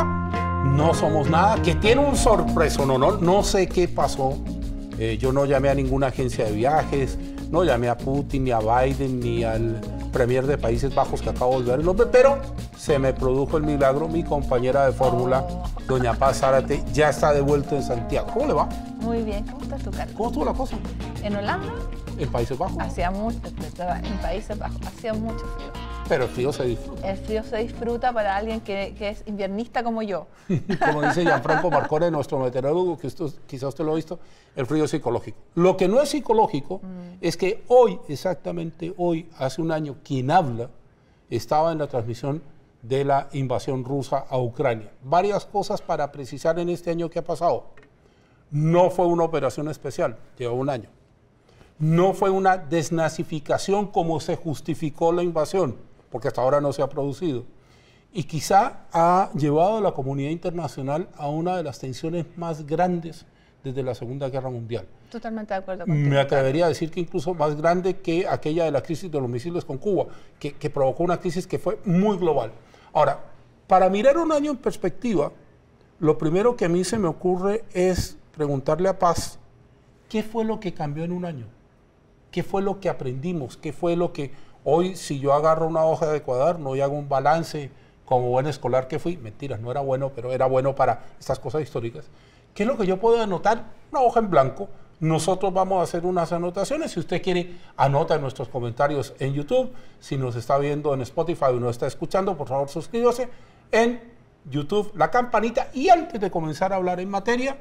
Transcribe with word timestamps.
no 0.00 0.94
somos 0.94 1.28
nada, 1.28 1.60
que 1.60 1.74
tiene 1.74 2.04
un 2.04 2.16
sorpreso, 2.16 2.86
no, 2.86 2.98
no, 2.98 3.18
no 3.18 3.42
sé 3.42 3.68
qué 3.68 3.88
pasó. 3.88 4.38
Eh, 4.98 5.18
yo 5.18 5.32
no 5.32 5.44
llamé 5.44 5.68
a 5.68 5.74
ninguna 5.74 6.08
agencia 6.08 6.44
de 6.44 6.52
viajes, 6.52 7.18
no 7.50 7.64
llamé 7.64 7.88
a 7.88 7.98
Putin, 7.98 8.44
ni 8.44 8.50
a 8.50 8.60
Biden, 8.60 9.20
ni 9.20 9.44
al 9.44 9.80
premier 10.12 10.46
de 10.46 10.58
Países 10.58 10.94
Bajos 10.94 11.22
que 11.22 11.30
acabo 11.30 11.60
de 11.60 11.70
ver 11.70 11.80
el 11.80 11.86
nombre, 11.86 12.06
pero 12.10 12.38
se 12.76 12.98
me 12.98 13.12
produjo 13.12 13.56
el 13.56 13.64
milagro. 13.64 14.08
Mi 14.08 14.22
compañera 14.22 14.86
de 14.86 14.92
fórmula, 14.92 15.44
doña 15.86 16.14
Paz 16.14 16.40
Zárate, 16.40 16.82
ya 16.92 17.10
está 17.10 17.32
de 17.32 17.40
vuelta 17.40 17.76
en 17.76 17.82
Santiago. 17.82 18.28
¿Cómo 18.32 18.46
le 18.46 18.52
va? 18.52 18.68
Muy 19.00 19.22
bien, 19.22 19.44
¿cómo 19.46 19.62
está 19.62 19.76
tu 19.78 19.90
cara? 19.90 20.10
¿Cómo 20.16 20.28
estuvo 20.28 20.44
la 20.44 20.52
cosa? 20.52 20.76
¿En 21.22 21.36
Holanda? 21.36 21.72
¿En 22.18 22.30
Países 22.30 22.56
Bajos? 22.56 22.78
Hacía 22.78 23.10
mucho, 23.10 23.38
en 23.46 24.18
Países 24.18 24.58
Bajos, 24.58 24.80
hacía 24.86 25.14
mucho 25.14 25.44
frío. 25.56 25.81
Pero 26.12 26.24
el 26.24 26.30
frío 26.30 26.52
se 26.52 26.64
disfruta. 26.64 27.10
El 27.10 27.16
frío 27.16 27.42
se 27.42 27.56
disfruta 27.56 28.12
para 28.12 28.36
alguien 28.36 28.60
que, 28.60 28.94
que 28.98 29.08
es 29.08 29.22
inviernista 29.24 29.82
como 29.82 30.02
yo. 30.02 30.26
como 30.84 31.00
dice 31.00 31.22
Gianfranco 31.22 31.70
Marcone, 31.70 32.10
nuestro 32.10 32.38
meteorólogo, 32.38 32.98
que 32.98 33.08
quizás 33.46 33.70
usted 33.70 33.82
lo 33.82 33.92
ha 33.92 33.94
visto, 33.94 34.18
el 34.54 34.66
frío 34.66 34.84
es 34.84 34.90
psicológico. 34.90 35.38
Lo 35.54 35.74
que 35.74 35.88
no 35.88 36.02
es 36.02 36.10
psicológico 36.10 36.82
mm. 36.82 37.16
es 37.22 37.38
que 37.38 37.64
hoy, 37.68 37.98
exactamente 38.10 38.92
hoy, 38.98 39.26
hace 39.38 39.62
un 39.62 39.72
año, 39.72 39.96
quien 40.04 40.30
habla 40.30 40.68
estaba 41.30 41.72
en 41.72 41.78
la 41.78 41.86
transmisión 41.86 42.42
de 42.82 43.06
la 43.06 43.30
invasión 43.32 43.82
rusa 43.82 44.26
a 44.28 44.36
Ucrania. 44.36 44.90
Varias 45.02 45.46
cosas 45.46 45.80
para 45.80 46.12
precisar 46.12 46.58
en 46.58 46.68
este 46.68 46.90
año 46.90 47.08
que 47.08 47.20
ha 47.20 47.24
pasado. 47.24 47.68
No 48.50 48.90
fue 48.90 49.06
una 49.06 49.24
operación 49.24 49.70
especial, 49.70 50.18
lleva 50.36 50.52
un 50.52 50.68
año. 50.68 50.90
No 51.78 52.12
fue 52.12 52.28
una 52.28 52.58
desnazificación 52.58 53.86
como 53.86 54.20
se 54.20 54.36
justificó 54.36 55.10
la 55.10 55.22
invasión 55.22 55.90
porque 56.12 56.28
hasta 56.28 56.42
ahora 56.42 56.60
no 56.60 56.72
se 56.72 56.82
ha 56.82 56.88
producido. 56.88 57.44
Y 58.12 58.24
quizá 58.24 58.84
ha 58.92 59.30
llevado 59.34 59.78
a 59.78 59.80
la 59.80 59.92
comunidad 59.92 60.30
internacional 60.30 61.08
a 61.16 61.28
una 61.28 61.56
de 61.56 61.62
las 61.62 61.78
tensiones 61.78 62.26
más 62.36 62.66
grandes 62.66 63.24
desde 63.64 63.82
la 63.82 63.94
Segunda 63.94 64.28
Guerra 64.28 64.50
Mundial. 64.50 64.86
Totalmente 65.10 65.54
de 65.54 65.60
acuerdo 65.60 65.86
contigo. 65.86 66.10
Me 66.10 66.20
atrevería 66.20 66.66
a 66.66 66.68
decir 66.68 66.90
que 66.90 67.00
incluso 67.00 67.32
más 67.34 67.56
grande 67.56 67.96
que 67.96 68.26
aquella 68.28 68.64
de 68.64 68.70
la 68.70 68.82
crisis 68.82 69.10
de 69.10 69.18
los 69.18 69.28
misiles 69.28 69.64
con 69.64 69.78
Cuba, 69.78 70.06
que, 70.38 70.52
que 70.52 70.68
provocó 70.68 71.02
una 71.02 71.18
crisis 71.18 71.46
que 71.46 71.58
fue 71.58 71.78
muy 71.84 72.18
global. 72.18 72.52
Ahora, 72.92 73.20
para 73.66 73.88
mirar 73.88 74.18
un 74.18 74.30
año 74.32 74.50
en 74.50 74.58
perspectiva, 74.58 75.32
lo 75.98 76.18
primero 76.18 76.56
que 76.56 76.66
a 76.66 76.68
mí 76.68 76.84
se 76.84 76.98
me 76.98 77.08
ocurre 77.08 77.64
es 77.72 78.18
preguntarle 78.36 78.88
a 78.88 78.98
Paz, 78.98 79.38
¿qué 80.08 80.22
fue 80.22 80.44
lo 80.44 80.60
que 80.60 80.74
cambió 80.74 81.04
en 81.04 81.12
un 81.12 81.24
año? 81.24 81.46
¿Qué 82.30 82.42
fue 82.42 82.62
lo 82.62 82.80
que 82.80 82.88
aprendimos? 82.88 83.56
¿Qué 83.56 83.72
fue 83.72 83.94
lo 83.94 84.12
que 84.12 84.32
Hoy, 84.64 84.94
si 84.94 85.18
yo 85.18 85.32
agarro 85.32 85.66
una 85.66 85.84
hoja 85.84 86.06
de 86.06 86.22
cuaderno 86.22 86.76
y 86.76 86.80
hago 86.80 86.94
un 86.94 87.08
balance 87.08 87.70
como 88.04 88.28
buen 88.28 88.46
escolar 88.46 88.88
que 88.88 88.98
fui, 88.98 89.16
mentiras, 89.16 89.60
no 89.60 89.70
era 89.70 89.80
bueno, 89.80 90.12
pero 90.14 90.32
era 90.32 90.46
bueno 90.46 90.74
para 90.74 91.04
estas 91.18 91.38
cosas 91.38 91.62
históricas, 91.62 92.04
¿qué 92.54 92.62
es 92.62 92.68
lo 92.68 92.76
que 92.76 92.86
yo 92.86 92.98
puedo 92.98 93.20
anotar? 93.20 93.64
Una 93.90 94.02
hoja 94.02 94.20
en 94.20 94.30
blanco. 94.30 94.68
Nosotros 95.00 95.52
vamos 95.52 95.80
a 95.80 95.82
hacer 95.82 96.06
unas 96.06 96.32
anotaciones. 96.32 96.92
Si 96.92 97.00
usted 97.00 97.20
quiere, 97.20 97.56
anota 97.76 98.14
en 98.14 98.20
nuestros 98.20 98.48
comentarios 98.48 99.14
en 99.18 99.34
YouTube. 99.34 99.72
Si 99.98 100.16
nos 100.16 100.36
está 100.36 100.58
viendo 100.58 100.94
en 100.94 101.00
Spotify 101.00 101.46
o 101.46 101.58
nos 101.58 101.70
está 101.70 101.88
escuchando, 101.88 102.36
por 102.36 102.46
favor 102.46 102.68
suscríbase 102.68 103.28
en 103.72 104.00
YouTube, 104.48 104.92
la 104.94 105.10
campanita. 105.10 105.70
Y 105.74 105.88
antes 105.88 106.20
de 106.20 106.30
comenzar 106.30 106.72
a 106.72 106.76
hablar 106.76 107.00
en 107.00 107.10
materia, 107.10 107.56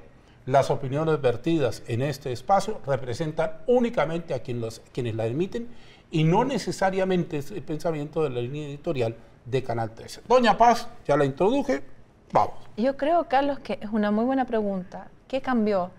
las 0.45 0.69
opiniones 0.69 1.19
vertidas 1.19 1.81
en 1.87 2.03
este 2.03 2.31
espacio 2.31 2.79
representan 2.85 3.53
únicamente 3.65 4.35
a 4.35 4.43
quienes, 4.43 4.81
quienes 4.91 5.15
la 5.15 5.25
emiten 5.25 5.69
y 6.11 6.25
no 6.25 6.43
necesariamente 6.43 7.37
es 7.37 7.51
el 7.51 7.63
pensamiento 7.63 8.21
de 8.23 8.29
la 8.29 8.41
línea 8.41 8.67
editorial 8.67 9.15
de 9.45 9.63
Canal 9.63 9.91
13. 9.91 10.21
Doña 10.27 10.57
Paz, 10.57 10.87
ya 11.07 11.17
la 11.17 11.25
introduje, 11.25 11.83
vamos. 12.31 12.53
Yo 12.77 12.97
creo, 12.97 13.27
Carlos, 13.27 13.59
que 13.59 13.79
es 13.81 13.89
una 13.91 14.11
muy 14.11 14.25
buena 14.25 14.45
pregunta. 14.45 15.07
¿Qué 15.27 15.41
cambió? 15.41 15.89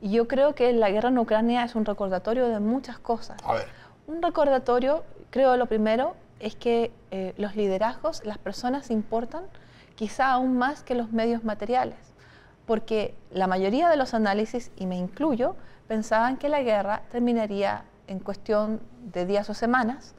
Yo 0.00 0.28
creo 0.28 0.54
que 0.54 0.72
la 0.72 0.90
guerra 0.90 1.08
en 1.08 1.18
Ucrania 1.18 1.64
es 1.64 1.74
un 1.74 1.84
recordatorio 1.84 2.48
de 2.48 2.60
muchas 2.60 2.98
cosas. 2.98 3.38
A 3.44 3.54
ver. 3.54 3.66
Un 4.06 4.22
recordatorio, 4.22 5.02
creo 5.30 5.56
lo 5.56 5.66
primero, 5.66 6.14
es 6.38 6.54
que 6.54 6.92
eh, 7.10 7.34
los 7.36 7.56
liderazgos, 7.56 8.24
las 8.24 8.38
personas 8.38 8.90
importan 8.90 9.44
quizá 9.96 10.30
aún 10.32 10.56
más 10.58 10.82
que 10.82 10.94
los 10.94 11.10
medios 11.10 11.42
materiales, 11.42 11.96
porque 12.66 13.14
la 13.30 13.46
mayoría 13.46 13.88
de 13.88 13.96
los 13.96 14.14
análisis, 14.14 14.70
y 14.76 14.86
me 14.86 14.96
incluyo, 14.96 15.56
pensaban 15.88 16.36
que 16.36 16.48
la 16.48 16.62
guerra 16.62 17.02
terminaría 17.10 17.84
en 18.06 18.20
cuestión 18.20 18.80
de 19.12 19.26
días 19.26 19.48
o 19.50 19.54
semanas, 19.54 20.14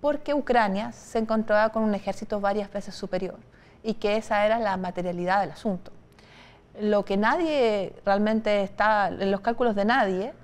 porque 0.00 0.34
Ucrania 0.34 0.92
se 0.92 1.18
encontraba 1.18 1.70
con 1.70 1.82
un 1.82 1.94
ejército 1.94 2.40
varias 2.40 2.70
veces 2.72 2.94
superior 2.94 3.38
y 3.82 3.94
que 3.94 4.16
esa 4.16 4.44
era 4.44 4.58
la 4.58 4.76
materialidad 4.76 5.40
del 5.40 5.52
asunto. 5.52 5.92
Lo 6.80 7.04
que 7.04 7.16
nadie 7.16 7.94
realmente 8.04 8.62
está 8.62 9.08
en 9.08 9.30
los 9.30 9.40
cálculos 9.40 9.74
de 9.74 9.84
nadie, 9.84 10.34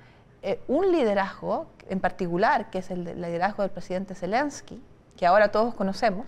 eh, 0.42 0.60
un 0.68 0.90
liderazgo 0.92 1.66
en 1.88 2.00
particular, 2.00 2.70
que 2.70 2.78
es 2.78 2.90
el, 2.90 3.06
el 3.06 3.20
liderazgo 3.20 3.62
del 3.62 3.70
presidente 3.70 4.14
Zelensky, 4.14 4.82
que 5.16 5.26
ahora 5.26 5.50
todos 5.50 5.74
conocemos, 5.74 6.26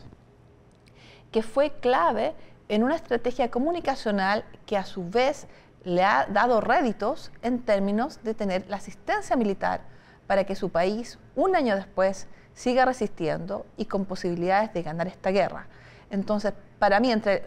que 1.30 1.42
fue 1.42 1.70
clave 1.70 2.34
en 2.68 2.82
una 2.82 2.96
estrategia 2.96 3.50
comunicacional 3.50 4.44
que 4.66 4.76
a 4.76 4.84
su 4.84 5.08
vez 5.08 5.46
le 5.84 6.04
ha 6.04 6.26
dado 6.26 6.60
réditos 6.60 7.32
en 7.42 7.60
términos 7.60 8.22
de 8.22 8.34
tener 8.34 8.66
la 8.68 8.76
asistencia 8.76 9.36
militar 9.36 9.91
para 10.32 10.44
que 10.44 10.56
su 10.56 10.70
país, 10.70 11.19
un 11.37 11.54
año 11.54 11.76
después, 11.76 12.26
siga 12.54 12.87
resistiendo 12.87 13.66
y 13.76 13.84
con 13.84 14.06
posibilidades 14.06 14.72
de 14.72 14.82
ganar 14.82 15.06
esta 15.06 15.31
guerra. 15.31 15.66
Entonces, 16.09 16.54
para 16.78 17.00
mí, 17.00 17.12
entre, 17.12 17.43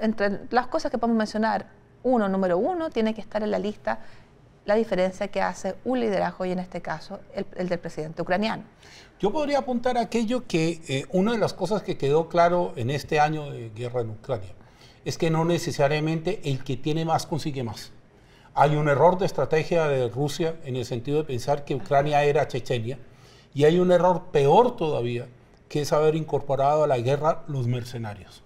las 0.52 0.68
cosas 0.68 0.92
que 0.92 1.00
podemos 1.00 1.18
mencionar, 1.18 1.66
uno, 2.04 2.30
número 2.30 2.60
uno, 2.60 2.92
tiene 2.92 3.16
que 3.16 3.22
estar 3.22 3.42
en 3.42 3.50
la 3.50 3.58
lista 3.58 4.02
la 4.66 4.76
diferencia 4.76 5.30
que 5.30 5.42
hace 5.42 5.74
un 5.84 6.00
liderazgo, 6.00 6.46
y 6.46 6.52
en 6.52 6.60
este 6.60 6.80
caso 6.82 7.20
el, 7.34 7.68
del 7.68 7.80
presidente 7.80 8.22
ucraniano. 8.22 8.62
Yo 9.20 9.32
podría 9.32 9.58
apuntar 9.58 9.98
aquello 9.98 10.46
que 10.46 10.80
eh, 10.88 11.06
una 11.12 11.32
de 11.32 11.40
las 11.40 11.54
cosas 11.54 11.82
que 11.82 11.98
quedó 11.98 12.30
claro 12.30 12.72
en 12.76 12.92
este 12.92 13.20
año 13.20 13.50
de 13.50 13.72
guerra 13.72 14.02
en 14.02 14.12
Ucrania 14.12 14.54
es 15.06 15.18
que 15.18 15.32
no 15.32 15.44
necesariamente 15.44 16.40
el 16.44 16.64
que 16.64 16.78
tiene 16.78 17.04
más 17.04 17.26
consigue 17.26 17.64
más. 17.64 17.92
Hay 18.58 18.78
un 18.78 18.88
error 18.88 19.18
de 19.18 19.26
estrategia 19.26 19.86
de 19.90 20.08
Rusia 20.08 20.56
en 20.64 20.78
el 20.78 20.86
sentido 20.86 21.18
de 21.18 21.26
pensar 21.26 21.66
que 21.66 21.76
Ucrania 21.76 22.24
era 22.24 22.48
Chechenia 22.48 22.98
y 23.54 23.66
hay 23.66 23.80
un 23.80 23.92
error 23.92 24.28
peor 24.32 24.78
todavía 24.78 25.28
que 25.68 25.82
es 25.82 25.92
haber 25.92 26.16
incorporado 26.16 26.86
a 26.86 26.88
la 26.88 26.98
guerra 27.00 27.44
los 27.50 27.68
mercenarios. 27.68 28.44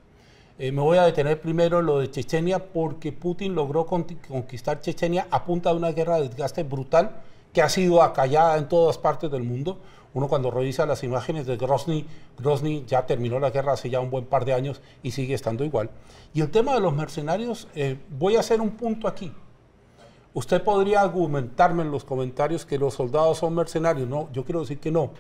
Eh, 0.58 0.72
me 0.72 0.82
voy 0.82 0.98
a 0.98 1.04
detener 1.04 1.40
primero 1.40 1.82
en 1.82 1.86
lo 1.86 2.00
de 2.00 2.10
Chechenia 2.10 2.58
porque 2.58 3.12
Putin 3.12 3.54
logró 3.54 3.86
conquistar 3.86 4.82
Chechenia 4.82 5.28
a 5.30 5.46
punta 5.46 5.70
de 5.70 5.76
una 5.76 5.92
guerra 5.92 6.16
de 6.16 6.30
desgaste 6.30 6.64
brutal 6.64 7.12
que 7.54 7.62
ha 7.62 7.70
sido 7.70 8.02
acallada 8.02 8.58
en 8.58 8.68
todas 8.68 8.98
partes 8.98 9.30
del 9.30 9.44
mundo. 9.44 9.78
Uno 10.16 10.28
cuando 10.28 10.50
revisa 10.50 10.88
las 10.88 11.04
imágenes 11.04 11.46
de 11.46 11.56
Grozny, 11.56 12.08
Grozny 12.40 12.84
ya 12.88 13.06
terminó 13.06 13.40
la 13.40 13.52
guerra 13.52 13.74
hace 13.74 13.92
ya 13.92 14.00
un 14.00 14.10
buen 14.10 14.26
par 14.26 14.44
de 14.44 14.54
años 14.54 14.82
y 15.04 15.12
sigue 15.12 15.36
estando 15.36 15.64
igual. 15.64 15.92
Y 16.34 16.42
el 16.42 16.50
tema 16.50 16.74
de 16.74 16.80
los 16.80 16.96
mercenarios, 16.96 17.68
eh, 17.76 18.00
voy 18.10 18.38
a 18.38 18.40
hacer 18.40 18.60
un 18.60 18.72
punto 18.72 19.08
aquí. 19.08 19.32
Usted 20.34 20.64
podría 20.64 21.02
argumentarme 21.02 21.84
en 21.84 21.92
los 21.92 22.04
comentarios 22.04 22.66
que 22.66 22.78
los 22.78 22.94
soldados 22.94 23.40
son 23.40 23.56
mercenarios. 23.56 24.08
No, 24.08 24.30
yo 24.32 24.44
quiero 24.46 24.62
decir 24.62 24.80
que 24.80 24.92
no. 24.92 25.12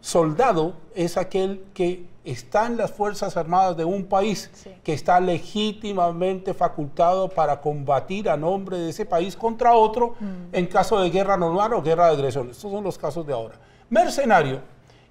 Soldado 0.00 0.74
es 0.94 1.16
aquel 1.16 1.62
que 1.74 2.06
está 2.24 2.66
en 2.66 2.76
las 2.76 2.90
Fuerzas 2.90 3.36
Armadas 3.36 3.76
de 3.76 3.84
un 3.84 4.04
país, 4.04 4.50
que 4.82 4.92
está 4.92 5.20
legítimamente 5.20 6.54
facultado 6.54 7.28
para 7.28 7.60
combatir 7.60 8.28
a 8.28 8.36
nombre 8.36 8.78
de 8.78 8.90
ese 8.90 9.06
país 9.06 9.36
contra 9.36 9.74
otro 9.74 10.16
mm. 10.18 10.54
en 10.54 10.66
caso 10.66 11.00
de 11.00 11.10
guerra 11.10 11.36
normal 11.36 11.74
o 11.74 11.82
guerra 11.82 12.06
de 12.06 12.12
agresión. 12.14 12.50
Estos 12.50 12.70
son 12.70 12.84
los 12.84 12.98
casos 12.98 13.26
de 13.26 13.32
ahora. 13.32 13.56
Mercenario 13.88 14.60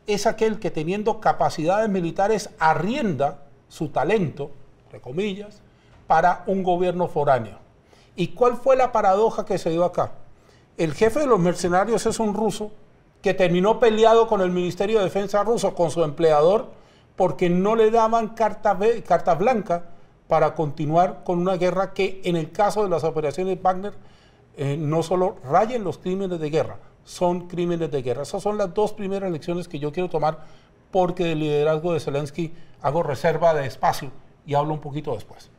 es 0.08 0.26
aquel 0.26 0.60
que 0.60 0.72
teniendo 0.72 1.20
capacidades 1.20 1.90
militares 1.90 2.50
arrienda 2.60 3.40
su 3.68 3.90
talento, 3.90 4.52
entre 4.86 5.02
comillas, 5.02 5.62
para 6.08 6.44
un 6.48 6.64
gobierno 6.64 7.08
foráneo. 7.08 7.60
¿Y 8.20 8.28
cuál 8.28 8.58
fue 8.58 8.76
la 8.76 8.92
paradoja 8.92 9.46
que 9.46 9.58
se 9.58 9.70
dio 9.70 9.86
acá? 9.86 10.12
El 10.76 10.94
jefe 10.94 11.22
de 11.22 11.26
los 11.26 11.40
mercenarios 11.40 12.06
es 12.06 12.20
un 12.20 12.34
ruso 12.34 12.70
que 13.22 13.34
terminó 13.34 13.80
peleado 13.80 14.28
con 14.28 14.42
el 14.42 14.52
Ministerio 14.52 14.98
de 14.98 15.06
Defensa 15.06 15.42
ruso, 15.46 15.74
con 15.74 15.90
su 15.90 16.04
empleador, 16.04 16.68
porque 17.16 17.50
no 17.50 17.78
le 17.78 17.92
daban 17.92 18.36
carta, 18.36 18.78
carta 19.08 19.36
blanca 19.36 19.86
para 20.28 20.54
continuar 20.54 21.24
con 21.24 21.40
una 21.40 21.56
guerra 21.56 21.94
que 21.94 22.20
en 22.26 22.36
el 22.36 22.52
caso 22.52 22.84
de 22.84 22.90
las 22.90 23.06
operaciones 23.06 23.58
Wagner 23.62 23.94
eh, 24.58 24.76
no 24.78 25.02
solo 25.02 25.38
rayen 25.46 25.86
los 25.86 25.98
crímenes 25.98 26.42
de 26.42 26.50
guerra, 26.50 26.76
son 27.06 27.48
crímenes 27.48 27.90
de 27.90 28.02
guerra. 28.02 28.24
Esas 28.24 28.44
son 28.44 28.58
las 28.58 28.74
dos 28.74 28.92
primeras 28.92 29.32
lecciones 29.32 29.70
que 29.70 29.80
yo 29.80 29.94
quiero 29.94 30.10
tomar 30.10 30.40
porque 30.92 31.24
del 31.24 31.40
liderazgo 31.40 31.94
de 31.94 32.02
Zelensky 32.02 32.54
hago 32.82 33.02
reserva 33.02 33.54
de 33.54 33.66
espacio 33.66 34.12
y 34.46 34.56
hablo 34.56 34.74
un 34.74 34.82
poquito 34.82 35.14
después. 35.14 35.50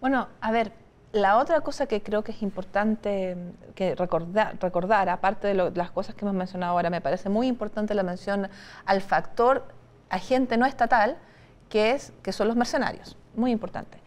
Bueno, 0.00 0.28
a 0.40 0.52
ver, 0.52 0.83
la 1.14 1.38
otra 1.38 1.60
cosa 1.60 1.86
que 1.86 2.02
creo 2.02 2.24
que 2.24 2.32
es 2.32 2.42
importante 2.42 3.36
mm, 3.36 3.72
que 3.74 3.94
recordar, 3.94 4.56
recordar 4.60 5.08
aparte 5.08 5.48
de, 5.48 5.54
las 5.54 5.90
cosas 5.90 6.14
que 6.14 6.24
hemos 6.24 6.34
mencionado 6.34 6.72
ahora, 6.72 6.90
me 6.90 7.00
parece 7.00 7.28
muy 7.28 7.46
importante 7.46 7.94
la 7.94 8.02
mención 8.02 8.48
al 8.84 9.00
factor 9.00 9.64
agente 10.10 10.56
no 10.56 10.66
estatal, 10.66 11.16
que, 11.68 11.92
es, 11.92 12.12
que 12.22 12.32
son 12.32 12.48
los 12.48 12.56
mercenarios. 12.56 13.16
Muy 13.34 13.52
importante. 13.52 13.98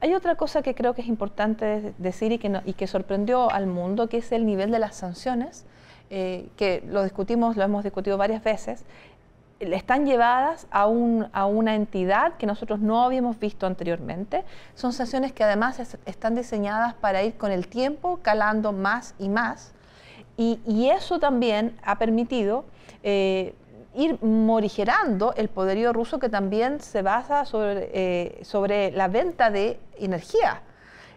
Hay 0.00 0.14
otra 0.14 0.36
cosa 0.36 0.62
que 0.62 0.74
creo 0.74 0.94
que 0.94 1.02
es 1.02 1.08
importante 1.08 1.94
decir 1.98 2.32
y 2.32 2.38
que, 2.38 2.60
y 2.64 2.72
que 2.74 2.86
sorprendió 2.86 3.50
al 3.50 3.66
mundo, 3.66 4.08
que 4.08 4.18
es 4.18 4.32
el 4.32 4.46
nivel 4.46 4.70
de 4.70 4.78
las 4.78 4.96
sanciones, 4.96 5.66
eh, 6.12 6.48
que 6.56 6.82
lo 6.88 7.04
discutimos, 7.04 7.56
lo 7.56 7.62
hemos 7.62 7.84
discutido 7.84 8.16
varias 8.16 8.42
veces, 8.42 8.84
están 9.60 10.06
llevadas 10.06 10.66
a, 10.70 10.86
un, 10.86 11.28
a, 11.32 11.46
una 11.46 11.74
entidad 11.74 12.34
que 12.38 12.46
nosotros 12.46 12.80
no 12.80 13.04
habíamos 13.04 13.38
visto 13.38 13.66
anteriormente. 13.66 14.44
Son 14.74 14.92
sanciones 14.92 15.32
que 15.32 15.44
además 15.44 15.78
están 16.06 16.34
diseñadas 16.34 16.94
para 16.94 17.22
ir 17.22 17.34
con 17.36 17.52
el 17.52 17.68
tiempo 17.68 18.18
calando 18.22 18.72
más 18.72 19.14
y 19.18 19.28
más. 19.28 19.72
Y, 20.36 20.60
y 20.66 20.88
eso 20.88 21.20
también 21.20 21.78
ha 21.84 21.98
permitido 21.98 22.64
eh, 23.02 23.54
ir 23.94 24.22
morigerando 24.22 25.34
el 25.36 25.48
poderío 25.48 25.92
ruso 25.92 26.18
que 26.18 26.28
también 26.28 26.80
se 26.80 27.02
basa 27.02 27.44
sobre, 27.44 27.90
eh, 27.92 28.38
sobre 28.44 28.92
la 28.92 29.08
venta 29.08 29.50
de 29.50 29.78
energía. 29.98 30.62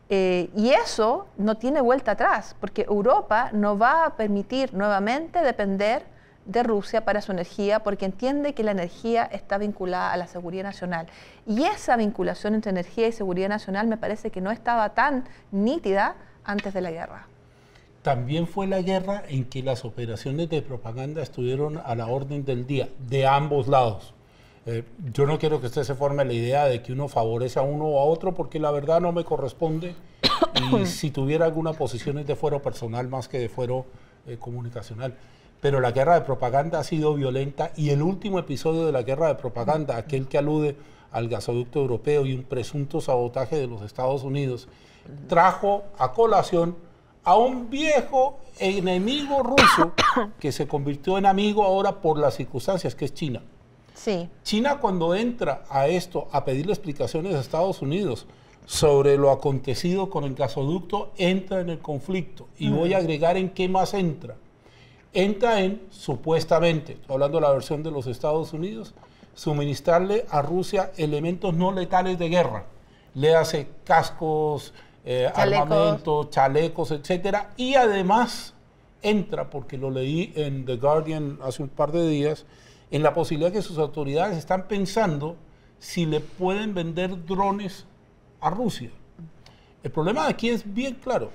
Eh, 0.10 0.50
y 0.56 0.72
eso 0.72 1.28
no 1.38 1.56
tiene 1.56 1.82
vuelta 1.82 2.12
atrás, 2.12 2.56
porque 2.60 2.84
Europa 2.84 3.50
no 3.54 3.78
va 3.78 4.06
a 4.06 4.16
permitir 4.16 4.74
nuevamente 4.74 5.40
depender 5.40 6.04
de 6.46 6.64
Rusia 6.64 7.06
para 7.06 7.22
su 7.22 7.32
energía 7.32 7.82
porque 7.82 8.06
entiende 8.06 8.54
que 8.54 8.64
la 8.64 8.72
energía 8.72 9.24
está 9.24 9.58
vinculada 9.58 10.12
a 10.12 10.18
la 10.18 10.28
seguridad 10.28 10.64
nacional. 10.64 11.08
Y 11.48 11.64
esa 11.64 11.96
vinculación 11.96 12.56
entre 12.56 12.72
energía 12.72 13.08
y 13.08 13.12
seguridad 13.12 13.50
nacional 13.50 13.88
me 13.88 13.98
parece 13.98 14.30
que 14.30 14.42
no 14.42 14.52
estaba 14.52 14.90
tan 14.94 15.26
nítida 15.52 16.16
antes 16.44 16.74
de 16.74 16.82
la 16.82 16.92
guerra. 16.92 17.28
También 18.02 18.48
fue 18.48 18.68
la 18.68 18.82
guerra 18.82 19.24
en 19.30 19.46
que 19.46 19.64
las 19.64 19.86
operaciones 19.86 20.50
de 20.50 20.62
propaganda 20.62 21.22
estuvieron 21.22 21.78
a 21.78 21.96
la 21.96 22.08
orden 22.08 22.44
del 22.44 22.68
día, 22.68 22.90
de 23.08 23.26
ambos 23.26 23.70
lados. 23.70 24.14
Eh, 24.66 24.84
yo 25.14 25.26
no 25.26 25.40
quiero 25.40 25.62
que 25.62 25.68
usted 25.68 25.84
se 25.84 25.96
forme 25.96 26.26
la 26.26 26.34
idea 26.34 26.66
de 26.66 26.82
que 26.82 26.92
uno 26.92 27.08
favorece 27.08 27.60
a 27.60 27.62
uno 27.62 27.86
o 27.86 28.00
a 28.02 28.04
otro, 28.04 28.34
porque 28.34 28.60
la 28.60 28.72
verdad 28.72 29.00
no 29.00 29.12
me 29.12 29.24
corresponde. 29.24 29.96
Y 30.72 30.86
si 30.86 31.12
tuviera 31.12 31.46
alguna 31.46 31.74
posición 31.74 32.20
es 32.20 32.28
de 32.28 32.36
fuero 32.36 32.62
personal 32.62 33.08
más 33.10 33.28
que 33.28 33.40
de 33.40 33.50
fuero 33.50 33.86
eh, 34.28 34.38
comunicacional 34.38 35.14
pero 35.64 35.80
la 35.80 35.94
guerra 35.94 36.16
de 36.16 36.26
propaganda 36.26 36.80
ha 36.80 36.84
sido 36.84 37.14
violenta 37.14 37.72
y 37.78 37.92
el 37.92 38.02
último 38.02 38.38
episodio 38.38 38.86
de 38.86 38.92
la 38.92 39.02
guerra 39.02 39.30
de 39.30 39.36
propaganda, 39.36 39.96
aquel 39.96 40.28
que 40.28 40.38
alude 40.38 40.76
al 41.10 41.30
gasoducto 41.30 41.80
europeo 41.80 42.26
y 42.26 42.34
un 42.34 42.44
presunto 42.44 43.00
sabotaje 43.00 43.56
de 43.56 43.68
los 43.68 43.82
Estados 43.82 44.24
Unidos, 44.24 44.68
trajo 45.30 45.86
a 45.98 46.12
colación 46.12 46.76
a 47.24 47.38
un 47.38 47.70
viejo 47.70 48.40
enemigo 48.60 49.42
ruso 49.42 49.94
que 50.38 50.52
se 50.52 50.68
convirtió 50.68 51.18
en 51.18 51.26
amigo 51.26 51.64
ahora 51.64 52.02
por 52.02 52.20
las 52.20 52.36
circunstancias, 52.36 52.94
que 52.94 53.06
es 53.06 53.14
China. 53.14 53.42
Sí. 53.94 54.28
China 54.44 54.80
cuando 54.80 55.16
entra 55.16 55.64
a 55.70 55.88
esto 55.88 56.28
a 56.34 56.44
pedirle 56.44 56.74
explicaciones 56.74 57.36
a 57.36 57.40
Estados 57.40 57.82
Unidos 57.82 58.28
sobre 58.66 59.16
lo 59.16 59.32
acontecido 59.32 60.10
con 60.10 60.26
el 60.26 60.36
gasoducto, 60.36 61.14
entra 61.16 61.62
en 61.62 61.70
el 61.70 61.80
conflicto. 61.80 62.50
Y 62.60 62.68
voy 62.68 62.94
a 62.94 62.98
agregar 62.98 63.38
en 63.38 63.52
qué 63.52 63.70
más 63.70 63.94
entra 63.94 64.36
entra 65.14 65.62
en, 65.62 65.82
supuestamente, 65.90 66.98
hablando 67.08 67.38
de 67.38 67.42
la 67.42 67.52
versión 67.52 67.84
de 67.84 67.92
los 67.92 68.08
Estados 68.08 68.54
Unidos, 68.54 68.94
suministrarle 69.34 70.26
a 70.30 70.42
Rusia 70.42 70.92
elementos 70.98 71.54
no 71.54 71.72
letales 71.72 72.20
de 72.20 72.30
guerra. 72.30 72.66
Le 73.16 73.36
hace 73.36 73.68
cascos, 73.84 74.74
eh, 75.06 75.32
armamentos, 75.34 76.30
chalecos, 76.30 76.92
etcétera, 76.92 77.52
y 77.58 77.76
además 77.76 78.54
entra, 79.02 79.50
porque 79.50 79.78
lo 79.78 79.92
leí 79.92 80.34
en 80.36 80.66
The 80.66 80.78
Guardian 80.78 81.40
hace 81.44 81.62
un 81.64 81.70
par 81.70 81.92
de 81.92 82.08
días, 82.08 82.46
en 82.90 83.04
la 83.04 83.14
posibilidad 83.14 83.52
que 83.52 83.62
sus 83.62 83.78
autoridades 83.78 84.38
están 84.38 84.68
pensando 84.68 85.36
si 85.80 86.06
le 86.06 86.22
pueden 86.22 86.74
vender 86.74 87.26
drones 87.26 87.86
a 88.40 88.50
Rusia. 88.50 88.92
El 89.84 89.92
problema 89.92 90.28
aquí 90.28 90.50
es 90.50 90.74
bien 90.74 90.96
claro. 90.96 91.32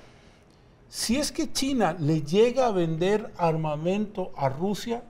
Si 0.89 1.17
es 1.17 1.31
que 1.31 1.53
China 1.53 1.95
le 1.99 2.23
llega 2.23 2.67
a 2.67 2.71
vender 2.71 3.31
armamento 3.37 4.31
a 4.35 4.49
Rusia, 4.49 5.03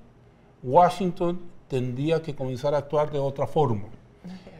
Washington 0.62 1.40
tendría 1.70 2.22
que 2.22 2.36
comenzar 2.36 2.76
a 2.76 2.80
actuar 2.80 3.12
de 3.12 3.20
otra 3.20 3.48
forma. 3.48 3.88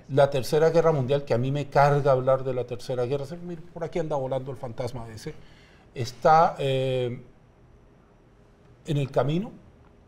La 0.08 0.30
Tercera 0.30 0.70
Guerra 0.70 0.94
Mundial, 0.94 1.26
que 1.26 1.34
a 1.34 1.38
mí 1.38 1.52
me 1.52 1.68
carga 1.68 2.14
hablar 2.14 2.46
de 2.46 2.54
la 2.54 2.64
Tercera 2.64 3.06
Guerra, 3.06 3.26
por 3.74 3.84
aquí 3.84 4.00
anda 4.00 4.16
volando 4.16 4.50
el 4.52 4.58
fantasma 4.58 5.08
ese, 5.10 5.34
está 5.94 6.56
eh, 6.58 7.22
en 8.86 8.98
el 8.98 9.12
camino, 9.12 9.52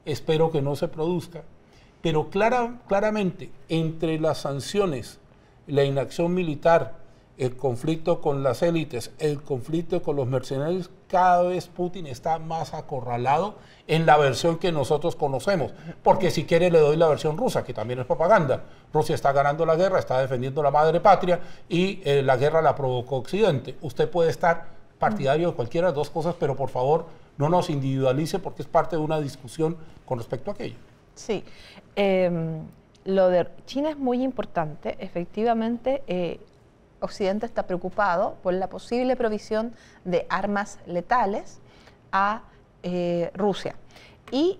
espero 0.06 0.50
que 0.50 0.62
no 0.62 0.78
se 0.78 0.88
produzca, 0.88 1.44
pero 2.02 2.30
claramente 2.30 3.52
entre 3.68 4.18
las 4.18 4.40
sanciones, 4.40 5.20
la 5.68 5.84
inacción 5.84 6.34
militar, 6.34 7.01
el 7.42 7.56
conflicto 7.56 8.22
con 8.22 8.44
las 8.44 8.62
élites, 8.62 9.10
el 9.18 9.42
conflicto 9.42 10.04
con 10.04 10.16
los 10.16 10.28
mercenarios, 10.28 10.92
cada 11.08 11.42
vez 11.42 11.68
Putin 11.68 12.06
está 12.06 12.38
más 12.38 12.76
acorralado 12.76 13.56
en 13.88 14.06
la 14.06 14.16
versión 14.18 14.60
que 14.60 14.72
nosotros 14.72 15.16
conocemos. 15.16 15.74
Porque 16.04 16.30
si 16.30 16.46
quiere 16.46 16.70
le 16.70 16.80
doy 16.80 16.98
la 16.98 17.08
versión 17.08 17.40
rusa, 17.40 17.64
que 17.64 17.74
también 17.74 18.00
es 18.00 18.06
propaganda. 18.06 18.66
Rusia 18.94 19.16
está 19.16 19.32
ganando 19.32 19.66
la 19.66 19.76
guerra, 19.76 19.98
está 19.98 20.22
defendiendo 20.22 20.62
la 20.62 20.70
madre 20.70 21.00
patria 21.00 21.40
y 21.68 22.00
eh, 22.06 22.22
la 22.22 22.38
guerra 22.38 22.62
la 22.62 22.76
provocó 22.76 23.16
Occidente. 23.16 23.76
Usted 23.82 24.08
puede 24.08 24.30
estar 24.30 24.68
partidario 25.00 25.50
de 25.50 25.56
cualquiera 25.56 25.88
de 25.88 25.94
las 25.94 25.96
dos 25.96 26.12
cosas, 26.12 26.36
pero 26.40 26.56
por 26.56 26.70
favor 26.70 27.08
no 27.40 27.50
nos 27.50 27.72
individualice 27.72 28.38
porque 28.38 28.62
es 28.62 28.68
parte 28.68 28.98
de 28.98 29.02
una 29.02 29.20
discusión 29.20 29.78
con 30.06 30.20
respecto 30.20 30.52
a 30.52 30.54
aquello. 30.54 30.76
Sí. 31.16 31.44
Em, 31.96 32.60
lo 33.06 33.30
de 33.30 33.48
China 33.66 33.90
es 33.90 33.98
muy 33.98 34.22
importante. 34.22 34.96
Efectivamente, 35.00 36.04
eh, 36.06 36.40
Occidente 37.02 37.46
está 37.46 37.68
preocupado 37.68 38.38
por 38.42 38.54
la 38.54 38.70
posible 38.70 39.16
provisión 39.16 39.74
de 40.06 40.26
armas 40.30 40.80
letales 40.86 41.60
a 42.12 42.44
eh, 42.84 43.32
Rusia. 43.34 43.76
Y 44.32 44.60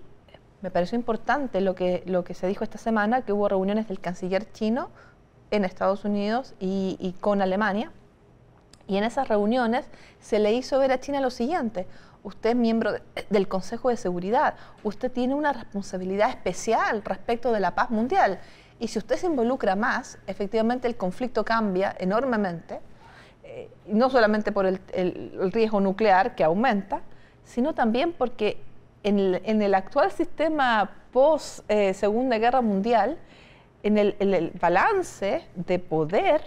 me 0.60 0.70
pareció 0.70 0.96
importante 0.96 1.60
lo 1.60 1.74
que, 1.74 2.02
lo 2.06 2.24
que 2.24 2.34
se 2.34 2.46
dijo 2.46 2.64
esta 2.64 2.78
semana, 2.78 3.22
que 3.22 3.32
hubo 3.32 3.48
reuniones 3.48 3.88
del 3.88 4.00
canciller 4.00 4.50
chino 4.52 4.90
en 5.50 5.64
Estados 5.64 6.04
Unidos 6.04 6.54
y, 6.60 6.96
y 7.00 7.12
con 7.12 7.42
Alemania. 7.42 7.90
Y 8.86 8.96
en 8.96 9.04
esas 9.04 9.28
reuniones 9.28 9.86
se 10.20 10.38
le 10.38 10.52
hizo 10.52 10.78
ver 10.78 10.92
a 10.92 11.00
China 11.00 11.20
lo 11.20 11.30
siguiente, 11.30 11.86
usted 12.24 12.50
es 12.50 12.56
miembro 12.56 12.92
del 13.30 13.48
Consejo 13.48 13.88
de 13.88 13.96
Seguridad, 13.96 14.54
usted 14.82 15.10
tiene 15.10 15.34
una 15.34 15.52
responsabilidad 15.52 16.30
especial 16.30 17.02
respecto 17.04 17.52
de 17.52 17.60
la 17.60 17.74
paz 17.74 17.90
mundial 17.90 18.40
y 18.82 18.88
si 18.88 18.98
usted 18.98 19.14
se 19.14 19.28
involucra 19.28 19.76
más, 19.76 20.18
efectivamente 20.26 20.88
el 20.88 20.96
conflicto 20.96 21.44
cambia 21.44 21.94
enormemente, 22.00 22.80
eh, 23.44 23.70
no 23.86 24.10
solamente 24.10 24.50
por 24.50 24.66
el, 24.66 24.80
riesgo 25.52 25.80
nuclear 25.80 26.34
que 26.34 26.42
aumenta, 26.42 27.02
sino 27.44 27.74
también 27.74 28.12
porque 28.12 28.60
en 29.04 29.20
el, 29.62 29.74
actual 29.74 30.10
sistema 30.10 30.90
post 31.12 31.60
eh, 31.68 31.94
Guerra 32.40 32.60
Mundial, 32.60 33.18
en 33.84 33.98
el, 33.98 34.52
balance 34.60 35.46
de 35.54 35.78
poder 35.78 36.42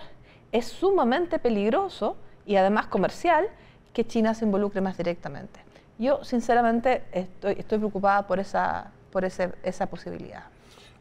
es 0.51 0.65
sumamente 0.65 1.39
peligroso 1.39 2.17
y 2.45 2.57
además 2.57 2.87
comercial 2.87 3.47
que 3.93 4.05
China 4.05 4.33
se 4.33 4.43
involucre 4.43 4.81
más 4.81 4.97
directamente. 4.97 5.61
Yo 5.97 6.21
sinceramente 6.25 7.03
estoy, 7.13 7.55
estoy 7.57 7.77
preocupada 7.77 8.27
por 8.27 8.39
esa, 8.39 8.91
por 9.09 9.23
esa 9.23 9.85
posibilidad. 9.85 10.43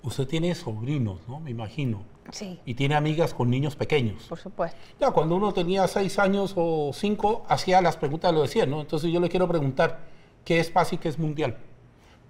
Usted 0.05 0.27
tiene 0.29 0.55
sobrinos, 0.55 1.19
¿no? 1.27 1.41
Me 1.41 1.51
imagino. 1.51 2.03
Sí. 2.31 2.61
Y 2.67 2.75
tiene 2.75 2.95
amigas 2.95 3.33
con 3.33 3.49
niños 3.49 3.75
pequeños. 3.75 4.25
Por 4.25 4.39
supuesto. 4.39 4.77
Ya, 5.01 5.11
cuando 5.11 5.37
uno 5.37 5.53
tenía 5.53 5.89
seis 5.89 6.19
años 6.19 6.53
o 6.57 6.91
cinco, 6.93 7.45
hacía 7.49 7.81
las 7.81 7.97
preguntas, 7.97 8.33
lo 8.35 8.43
decía, 8.43 8.67
¿no? 8.67 8.83
Entonces 8.83 9.11
yo 9.11 9.19
le 9.19 9.31
quiero 9.31 9.49
preguntar, 9.49 10.01
¿qué 10.45 10.61
es 10.61 10.71
paz 10.71 10.93
y 10.93 10.99
qué 10.99 11.09
es 11.09 11.19
mundial? 11.19 11.57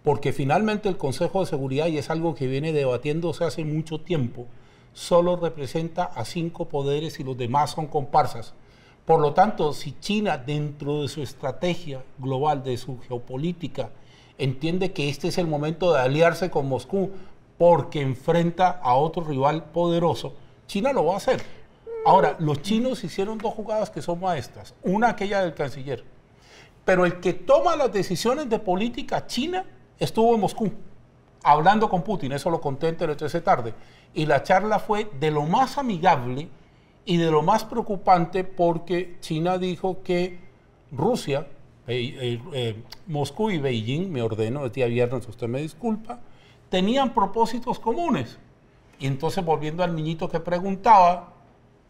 Porque 0.04 0.32
finalmente 0.32 0.88
el 0.88 0.96
Consejo 0.96 1.40
de 1.40 1.46
Seguridad, 1.46 1.88
y 1.88 1.98
es 1.98 2.10
algo 2.10 2.36
que 2.36 2.46
viene 2.46 2.72
debatiéndose 2.72 3.44
hace 3.44 3.64
mucho 3.64 4.00
tiempo, 4.00 4.46
solo 4.92 5.34
representa 5.34 6.04
a 6.04 6.24
cinco 6.24 6.68
poderes 6.68 7.18
y 7.18 7.24
los 7.24 7.36
demás 7.36 7.72
son 7.72 7.88
comparsas. 7.88 8.54
Por 9.04 9.20
lo 9.20 9.34
tanto, 9.34 9.72
si 9.72 9.96
China, 9.98 10.38
dentro 10.38 11.02
de 11.02 11.08
su 11.08 11.22
estrategia 11.22 12.04
global, 12.18 12.62
de 12.62 12.76
su 12.76 13.00
geopolítica, 13.00 13.90
entiende 14.38 14.92
que 14.92 15.08
este 15.08 15.28
es 15.28 15.38
el 15.38 15.46
momento 15.46 15.92
de 15.92 16.00
aliarse 16.00 16.50
con 16.50 16.68
Moscú 16.68 17.10
porque 17.58 18.00
enfrenta 18.00 18.80
a 18.82 18.94
otro 18.94 19.25
rival 19.25 19.64
poderoso, 19.64 20.34
China 20.66 20.92
lo 20.92 21.06
va 21.06 21.14
a 21.14 21.16
hacer. 21.18 21.42
Ahora, 22.06 22.37
los 22.38 22.61
chinos 22.62 23.02
hicieron 23.04 23.38
dos 23.38 23.54
jugadas 23.54 23.90
que 23.90 24.02
son 24.02 24.20
maestras. 24.20 24.75
Una, 24.82 25.11
aquella 25.11 25.42
del 25.42 25.54
canciller. 25.54 26.04
Pero 26.84 27.06
el 27.06 27.20
que 27.20 27.32
toma 27.32 27.76
las 27.76 27.92
decisiones 27.92 28.50
de 28.50 28.58
política 28.58 29.26
china 29.26 29.64
estuvo 29.99 30.34
en 30.34 30.40
Moscú, 30.40 30.70
hablando 31.42 31.88
con 31.88 32.02
Putin. 32.02 32.32
Eso 32.32 32.50
lo 32.50 32.61
conté 32.61 32.88
en 32.88 32.96
Tele 32.96 33.16
13 33.16 33.40
tarde. 33.40 33.75
Y 34.12 34.26
la 34.26 34.42
charla 34.42 34.78
fue 34.78 35.11
de 35.18 35.30
lo 35.30 35.44
más 35.44 35.78
amigable 35.78 36.49
y 37.06 37.16
de 37.16 37.30
lo 37.30 37.42
más 37.42 37.64
preocupante 37.64 38.44
porque 38.44 39.16
China 39.20 39.58
dijo 39.58 40.02
que 40.02 40.38
Rusia, 40.92 41.46
eh, 41.87 42.16
eh, 42.20 42.40
eh, 42.52 42.82
Moscú 43.06 43.50
y 43.50 43.58
Beijing, 43.58 44.11
me 44.11 44.23
ordeno, 44.23 44.64
el 44.64 44.73
día 44.73 44.87
viernes, 44.87 45.26
usted 45.26 45.49
me 45.49 45.61
disculpa, 45.61 46.20
tenían 46.74 47.10
propósitos 47.10 47.78
comunes. 47.78 48.36
Y 48.98 49.06
entonces, 49.06 49.44
volviendo 49.44 49.84
al 49.84 49.94
niñito 49.94 50.28
que 50.28 50.40
preguntaba, 50.40 51.28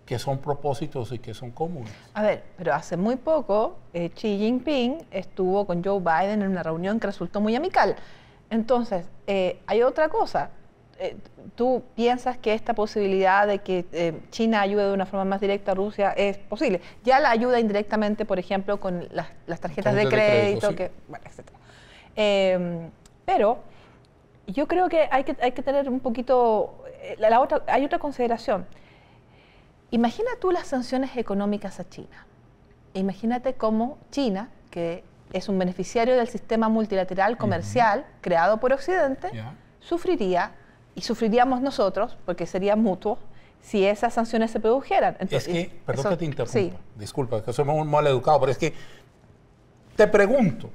que 0.05 0.19
son 0.19 0.37
propósitos 0.37 1.11
y 1.11 1.19
que 1.21 1.33
son 1.33 1.53
comunes. 1.53 1.91
A 2.13 2.23
ver, 2.23 2.45
pero 2.59 2.75
hace 2.75 2.99
muy 2.99 3.17
poco 3.17 3.79
eh, 3.95 4.11
Xi 4.11 4.37
Jinping 4.37 5.07
estuvo 5.11 5.67
con 5.67 5.83
Joe 5.83 6.01
Biden 6.01 6.43
en 6.43 6.51
una 6.51 6.63
reunión 6.63 7.01
que 7.01 7.07
resultó 7.07 7.41
muy 7.41 7.57
amical. 7.57 7.97
Entonces, 8.51 9.07
eh, 9.27 9.59
hay 9.67 9.81
otra 9.81 10.11
cosa. 10.11 10.51
Eh, 10.99 11.17
¿Tú 11.55 11.83
piensas 11.97 12.37
que 12.37 12.53
esta 12.53 12.75
posibilidad 12.75 13.47
de 13.47 13.61
que 13.61 14.21
China 14.33 14.61
ayude 14.61 14.85
de 14.85 14.93
una 14.93 15.07
forma 15.07 15.25
más 15.25 15.41
directa 15.41 15.73
a 15.73 15.75
Rusia 15.75 16.11
es 16.11 16.37
posible? 16.37 16.83
Ya 17.05 17.21
la 17.21 17.31
ayuda 17.31 17.59
indirectamente, 17.59 18.27
por 18.27 18.39
ejemplo, 18.39 18.79
con 18.81 19.09
las, 19.13 19.61
tarjetas 19.61 19.95
de 19.95 20.09
crédito, 20.09 20.77
que, 20.77 20.91
bueno, 21.09 21.25
etc. 21.27 21.49
Em, 22.17 22.91
pero 23.25 23.73
yo 24.47 24.69
creo 24.69 24.89
que 24.89 25.09
hay, 25.11 25.25
que 25.25 25.37
hay 25.41 25.53
que 25.53 25.63
tener 25.63 25.89
un 25.89 26.01
poquito... 26.01 26.85
La, 27.19 27.41
otra, 27.41 27.63
hay 27.67 27.85
otra 27.85 27.99
consideración. 27.99 28.67
Imagina 29.91 30.31
tú 30.41 30.51
las 30.51 30.67
sanciones 30.67 31.17
económicas 31.17 31.79
a 31.81 31.89
China. 31.89 32.27
Imagínate 32.95 33.55
cómo 33.55 33.99
China, 34.11 34.51
que 34.71 35.05
es 35.33 35.49
un 35.49 35.59
beneficiario 35.59 36.17
del 36.17 36.29
sistema 36.29 36.69
multilateral 36.69 37.37
comercial 37.37 38.07
creado 38.21 38.59
por 38.59 38.73
Occidente, 38.73 39.31
sufriría, 39.81 40.53
y 40.95 41.03
sufriríamos 41.03 41.61
nosotros, 41.61 42.17
porque 42.25 42.47
sería 42.47 42.77
mutuo, 42.77 43.19
si 43.61 43.85
esas 43.85 44.15
sanciones 44.15 44.51
se 44.51 44.61
produjeran. 44.61 45.17
es 45.31 45.47
que, 45.47 45.81
perdón 45.85 46.11
que 46.11 46.17
te 46.19 46.25
interrumpa, 46.25 46.77
disculpa, 46.97 47.43
que 47.43 47.53
soy 47.53 47.65
muy 47.65 47.87
mal 47.87 48.07
educado, 48.07 48.41
pero 48.41 48.53
es 48.53 48.59
que 48.59 48.75
te 49.97 50.07
pregunto, 50.07 50.71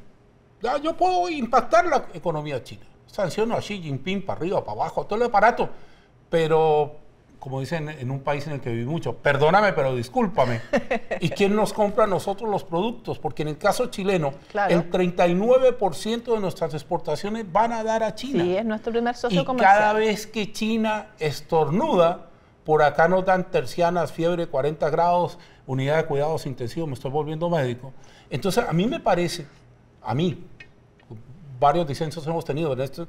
yo 0.83 0.97
puedo 0.97 1.29
impactar 1.29 1.85
la 1.85 2.07
economía 2.13 2.63
china, 2.63 2.85
sanciono 3.11 3.55
a 3.55 3.61
Xi 3.61 3.81
Jinping 3.81 4.25
para 4.25 4.39
arriba, 4.39 4.63
para 4.63 4.81
abajo, 4.81 5.05
todo 5.05 5.15
el 5.17 5.25
aparato, 5.25 5.69
pero 6.29 6.95
como 7.39 7.61
dicen 7.61 7.87
en 7.89 8.11
un 8.11 8.19
país 8.19 8.45
en 8.47 8.53
el 8.53 8.59
que 8.59 8.69
viví 8.69 8.85
mucho, 8.85 9.15
perdóname, 9.15 9.71
pero 9.73 9.95
discúlpame. 9.95 10.61
¿Y 11.21 11.29
quién 11.29 11.55
nos 11.55 11.71
compra 11.71 12.03
a 12.03 12.07
nosotros 12.07 12.49
los 12.49 12.65
productos? 12.65 13.17
Porque 13.17 13.43
en 13.43 13.47
el 13.47 13.57
caso 13.57 13.85
chileno, 13.87 14.33
el 14.67 14.91
39% 14.91 16.33
de 16.33 16.39
nuestras 16.39 16.73
exportaciones 16.73 17.49
van 17.51 17.71
a 17.71 17.83
dar 17.83 18.03
a 18.03 18.13
China. 18.13 18.43
Sí, 18.43 18.57
es 18.57 18.65
nuestro 18.65 18.91
primer 18.91 19.15
socio 19.15 19.41
y 19.41 19.57
Cada 19.57 19.93
vez 19.93 20.27
que 20.27 20.51
China 20.51 21.07
estornuda, 21.17 22.27
por 22.65 22.83
acá 22.83 23.07
nos 23.07 23.25
dan 23.25 23.49
tercianas, 23.49 24.11
fiebre 24.11 24.47
40 24.47 24.89
grados, 24.89 25.39
unidad 25.65 25.97
de 25.97 26.05
cuidados 26.05 26.45
intensivos, 26.45 26.89
me 26.89 26.95
estoy 26.95 27.11
volviendo 27.11 27.49
médico. 27.49 27.93
Entonces, 28.29 28.65
a 28.67 28.73
mí 28.73 28.85
me 28.85 28.99
parece, 28.99 29.47
a 30.01 30.13
mí, 30.13 30.45
varios 31.59 31.87
disensos 31.87 32.25
hemos 32.25 32.45
tenido, 32.45 32.73
en 32.73 32.81
esto 32.81 33.07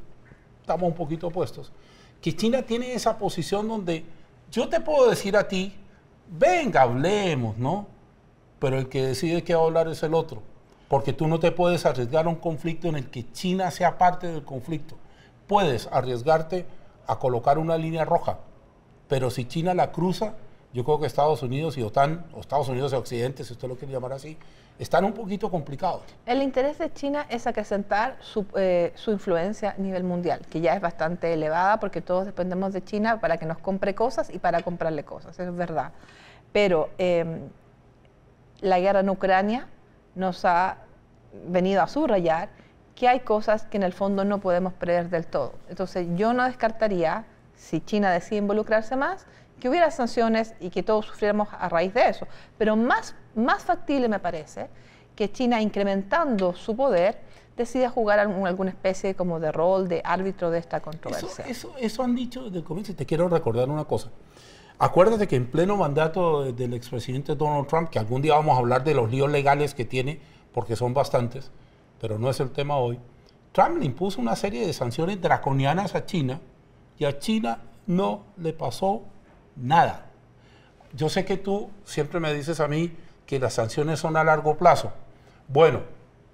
estamos 0.60 0.88
un 0.88 0.94
poquito 0.94 1.28
opuestos, 1.28 1.72
que 2.20 2.34
China 2.34 2.62
tiene 2.62 2.92
esa 2.92 3.18
posición 3.18 3.68
donde 3.68 4.04
yo 4.50 4.68
te 4.68 4.80
puedo 4.80 5.08
decir 5.08 5.36
a 5.36 5.48
ti, 5.48 5.74
venga, 6.28 6.82
hablemos, 6.82 7.56
¿no? 7.56 7.86
Pero 8.58 8.78
el 8.78 8.88
que 8.88 9.06
decide 9.06 9.42
que 9.42 9.54
va 9.54 9.62
a 9.62 9.64
hablar 9.64 9.88
es 9.88 10.02
el 10.02 10.14
otro. 10.14 10.42
Porque 10.88 11.12
tú 11.12 11.28
no 11.28 11.38
te 11.38 11.52
puedes 11.52 11.86
arriesgar 11.86 12.26
a 12.26 12.28
un 12.28 12.34
conflicto 12.34 12.88
en 12.88 12.96
el 12.96 13.10
que 13.10 13.30
China 13.32 13.70
sea 13.70 13.96
parte 13.96 14.26
del 14.26 14.44
conflicto. 14.44 14.96
Puedes 15.46 15.86
arriesgarte 15.86 16.66
a 17.06 17.18
colocar 17.18 17.58
una 17.58 17.76
línea 17.76 18.04
roja, 18.04 18.38
pero 19.08 19.30
si 19.30 19.44
China 19.44 19.72
la 19.72 19.92
cruza, 19.92 20.34
yo 20.72 20.84
creo 20.84 21.00
que 21.00 21.06
Estados 21.06 21.42
Unidos 21.42 21.76
y 21.78 21.82
OTAN, 21.82 22.24
o 22.32 22.40
Estados 22.40 22.68
Unidos 22.68 22.92
y 22.92 22.96
Occidente, 22.96 23.44
si 23.44 23.52
usted 23.52 23.68
lo 23.68 23.76
quiere 23.76 23.92
llamar 23.92 24.12
así, 24.12 24.38
están 24.78 25.04
un 25.04 25.12
poquito 25.12 25.50
complicados. 25.50 26.02
El 26.24 26.42
interés 26.42 26.78
de 26.78 26.92
China 26.92 27.26
es 27.28 27.46
acrecentar 27.46 28.16
su, 28.20 28.46
eh, 28.54 28.92
su, 28.94 29.10
influencia 29.10 29.74
a 29.76 29.80
nivel 29.80 30.04
mundial, 30.04 30.40
que 30.48 30.60
ya 30.60 30.74
es 30.74 30.80
bastante 30.80 31.32
elevada 31.32 31.78
porque 31.80 32.00
todos 32.00 32.24
dependemos 32.24 32.72
de 32.72 32.82
China 32.82 33.20
para 33.20 33.36
que 33.36 33.46
nos 33.46 33.58
compre 33.58 33.94
cosas 33.94 34.30
y 34.30 34.38
para 34.38 34.62
comprarle 34.62 35.04
cosas, 35.04 35.38
es 35.38 35.54
verdad. 35.54 35.92
Pero 36.52 36.88
em, 36.98 37.40
la 38.60 38.80
guerra 38.80 39.00
en 39.00 39.10
Ucrania 39.10 39.68
nos 40.14 40.44
ha 40.44 40.78
venido 41.46 41.82
a 41.82 41.88
subrayar 41.88 42.48
que 42.94 43.08
hay 43.08 43.20
cosas 43.20 43.64
que 43.64 43.76
en 43.76 43.82
el 43.82 43.92
fondo 43.92 44.24
no 44.24 44.40
podemos 44.40 44.72
prever 44.72 45.10
del 45.10 45.26
todo. 45.26 45.54
Entonces 45.68 46.06
yo 46.16 46.32
no 46.32 46.44
descartaría, 46.44 47.24
si 47.54 47.80
China 47.80 48.10
decide 48.10 48.38
involucrarse 48.38 48.96
más, 48.96 49.26
que 49.60 49.68
hubiera 49.68 49.90
sanciones 49.90 50.54
y 50.58 50.70
que 50.70 50.82
todos 50.82 51.06
sufriéramos 51.06 51.48
a 51.52 51.68
raíz 51.68 51.94
de 51.94 52.08
eso. 52.08 52.26
Pero 52.58 52.74
más, 52.76 53.14
más 53.34 53.62
factible 53.62 54.08
me 54.08 54.18
parece 54.18 54.68
que 55.14 55.30
China, 55.30 55.60
incrementando 55.60 56.54
su 56.54 56.74
poder, 56.74 57.20
decida 57.56 57.90
jugar 57.90 58.18
alguna 58.18 58.70
especie 58.70 59.14
como 59.14 59.38
de 59.38 59.52
rol 59.52 59.86
de 59.86 60.00
árbitro 60.02 60.50
de 60.50 60.58
esta 60.58 60.80
controversia. 60.80 61.44
Eso, 61.46 62.02
han 62.02 62.14
dicho 62.14 62.44
desde 62.44 62.58
el 62.58 62.64
comienzo 62.64 62.94
te 62.94 63.06
quiero 63.06 63.28
recordar 63.28 63.68
una 63.68 63.84
cosa. 63.84 64.10
Acuérdate 64.78 65.28
que 65.28 65.36
en 65.36 65.50
pleno 65.50 65.76
mandato 65.76 66.52
del 66.52 66.72
expresidente 66.72 67.36
Donald 67.36 67.66
Trump, 67.66 67.90
que 67.90 67.98
algún 67.98 68.22
día 68.22 68.34
vamos 68.34 68.56
a 68.56 68.60
hablar 68.60 68.82
de 68.82 68.94
los 68.94 69.10
líos 69.10 69.30
legales 69.30 69.74
que 69.74 69.84
tiene, 69.84 70.20
porque 70.54 70.74
son 70.74 70.94
bastantes, 70.94 71.50
pero 72.00 72.18
no 72.18 72.30
es 72.30 72.40
el 72.40 72.50
tema 72.50 72.76
hoy, 72.78 72.98
Trump 73.52 73.78
le 73.78 73.84
impuso 73.84 74.22
una 74.22 74.36
serie 74.36 74.66
de 74.66 74.72
sanciones 74.72 75.20
draconianas 75.20 75.94
a 75.94 76.06
China 76.06 76.40
y 76.98 77.04
a 77.04 77.18
China 77.18 77.58
no 77.86 78.22
le 78.38 78.54
pasó 78.54 79.02
nada. 79.56 80.06
Yo 80.92 81.08
sé 81.08 81.24
que 81.24 81.36
tú 81.36 81.70
siempre 81.84 82.20
me 82.20 82.34
dices 82.34 82.60
a 82.60 82.68
mí 82.68 82.92
que 83.26 83.38
las 83.38 83.54
sanciones 83.54 84.00
son 84.00 84.16
a 84.16 84.24
largo 84.24 84.56
plazo. 84.56 84.92
Bueno, 85.48 85.82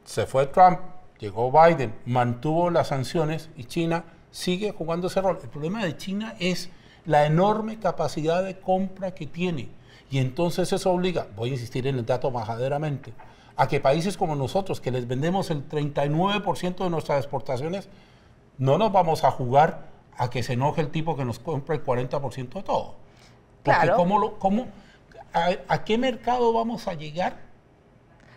se 0.05 0.27
fue 0.27 0.47
Trump, 0.47 0.81
llegó 1.19 1.53
Biden, 1.53 1.95
mantuvo 2.07 2.71
las 2.71 2.89
sanciones 2.89 3.51
y 3.57 3.65
China 3.65 4.05
sigue 4.31 4.73
jugando 4.73 5.09
ese 5.09 5.21
rol. 5.21 5.39
El 5.43 5.49
problema 5.49 5.85
de 5.85 5.97
China 5.97 6.35
es 6.39 6.71
la 7.05 7.27
enorme 7.27 7.79
capacidad 7.79 8.43
de 8.43 8.59
compra 8.59 9.15
que 9.15 9.27
tiene. 9.27 9.69
Y 10.11 10.19
entonces 10.19 10.73
eso 10.73 10.91
obliga, 10.91 11.27
voy 11.37 11.51
a 11.51 11.53
insistir 11.55 11.87
en 11.87 11.97
el 11.97 12.07
dato 12.07 12.31
majaderamente, 12.31 13.13
a 13.57 13.67
que 13.67 13.81
países 13.81 14.17
como 14.17 14.37
nosotros, 14.37 14.81
que 14.81 14.91
les 14.91 15.09
vendemos 15.09 15.51
el 15.51 15.69
39% 15.69 16.85
de 16.85 16.91
nuestras 16.91 17.19
exportaciones, 17.19 17.89
no 18.59 18.79
nos 18.79 18.93
vamos 18.93 19.25
a 19.25 19.31
jugar 19.31 19.89
a 20.17 20.31
que 20.31 20.43
se 20.43 20.55
enoje 20.55 20.81
el 20.81 20.91
tipo 20.91 21.17
que 21.17 21.25
nos 21.25 21.39
compra 21.39 21.75
el 21.75 21.85
40% 21.85 22.55
de 22.55 22.63
todo. 22.63 22.95
Claro. 23.75 23.97
¿cómo, 24.39 24.67
a, 25.33 25.85
qué 25.85 25.99
mercado 25.99 26.53
vamos 26.53 26.87
a 26.89 26.95
llegar? 26.95 27.35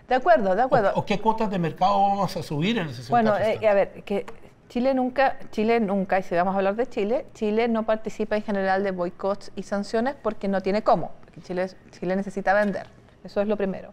De 0.08 0.16
acuerdo, 0.16 0.56
de 0.56 0.64
acuerdo. 0.64 0.92
¿O, 0.96 1.06
qué 1.06 1.20
cuotas 1.20 1.52
de 1.52 1.60
mercado 1.60 2.02
vamos 2.02 2.36
a 2.36 2.42
subir 2.42 2.78
en 2.80 2.88
el 2.88 2.96
60%? 2.96 3.10
Bueno, 3.10 3.38
eh, 3.38 3.68
a 3.68 3.74
ver, 3.74 4.04
que 4.04 4.26
Chile 4.68 4.94
nunca, 4.94 5.38
Chile 5.52 5.80
nunca, 5.80 6.20
y 6.20 6.24
si 6.24 6.36
vamos 6.36 6.56
a 6.56 6.58
hablar 6.58 6.76
de 6.76 6.88
Chile, 6.88 7.28
Chile 7.34 7.68
no 7.68 7.84
participa 7.86 8.36
en 8.36 8.44
general 8.44 8.84
de 8.84 8.92
boicots 8.92 9.52
y 9.56 9.64
sanciones 9.64 10.16
porque 10.16 10.48
no 10.48 10.62
tiene 10.62 10.82
cómo, 10.84 11.12
porque 11.22 11.42
Chile, 11.42 11.68
Chile 11.92 12.16
necesita 12.16 12.54
vender. 12.54 12.88
Eso 13.24 13.42
es 13.42 13.48
lo 13.48 13.56
primero. 13.56 13.92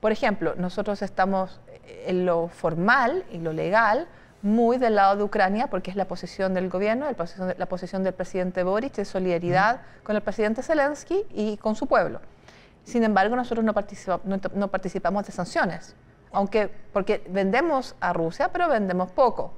Por 0.00 0.12
ejemplo, 0.12 0.54
nosotros 0.56 1.00
estamos 1.02 1.60
en 2.06 2.26
lo 2.26 2.48
formal 2.48 3.24
y 3.30 3.38
lo 3.38 3.52
legal, 3.52 4.08
muy 4.46 4.78
del 4.78 4.94
lado 4.94 5.16
de 5.16 5.24
Ucrania, 5.24 5.66
porque 5.66 5.90
es 5.90 5.96
la 5.96 6.06
posición 6.06 6.54
del 6.54 6.70
gobierno, 6.70 7.06
la 7.58 7.66
posición 7.66 8.04
del 8.04 8.14
presidente 8.14 8.62
Boric, 8.62 8.94
de 8.94 9.04
solidaridad 9.04 9.80
con 10.04 10.16
el 10.16 10.22
presidente 10.22 10.62
Zelensky 10.62 11.24
y 11.34 11.56
con 11.56 11.74
su 11.74 11.86
pueblo. 11.86 12.20
Sin 12.84 13.02
embargo, 13.02 13.34
nosotros 13.34 13.64
no, 13.64 13.74
no 14.54 14.68
participamos 14.68 15.26
de 15.26 15.32
sanciones, 15.32 15.96
aunque 16.30 16.70
porque 16.92 17.24
vendemos 17.28 17.96
a 18.00 18.12
Rusia, 18.12 18.50
pero 18.52 18.68
vendemos 18.68 19.10
poco. 19.10 19.52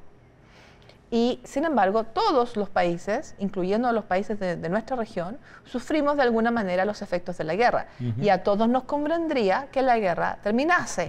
Y 1.10 1.40
sin 1.44 1.64
embargo, 1.64 2.04
todos 2.04 2.56
los 2.56 2.68
países, 2.68 3.34
incluyendo 3.38 3.90
los 3.92 4.04
países 4.04 4.38
de, 4.38 4.56
nuestra 4.68 4.94
región, 4.96 5.38
sufrimos 5.64 6.16
de 6.16 6.22
alguna 6.22 6.50
manera 6.50 6.84
los 6.84 7.00
efectos 7.00 7.38
de 7.38 7.44
la 7.44 7.54
guerra. 7.54 7.86
Y 8.20 8.28
a 8.28 8.42
todos 8.42 8.68
nos 8.68 8.84
convendría 8.84 9.68
que 9.72 9.80
la 9.80 9.98
guerra 9.98 10.38
terminase. 10.42 11.08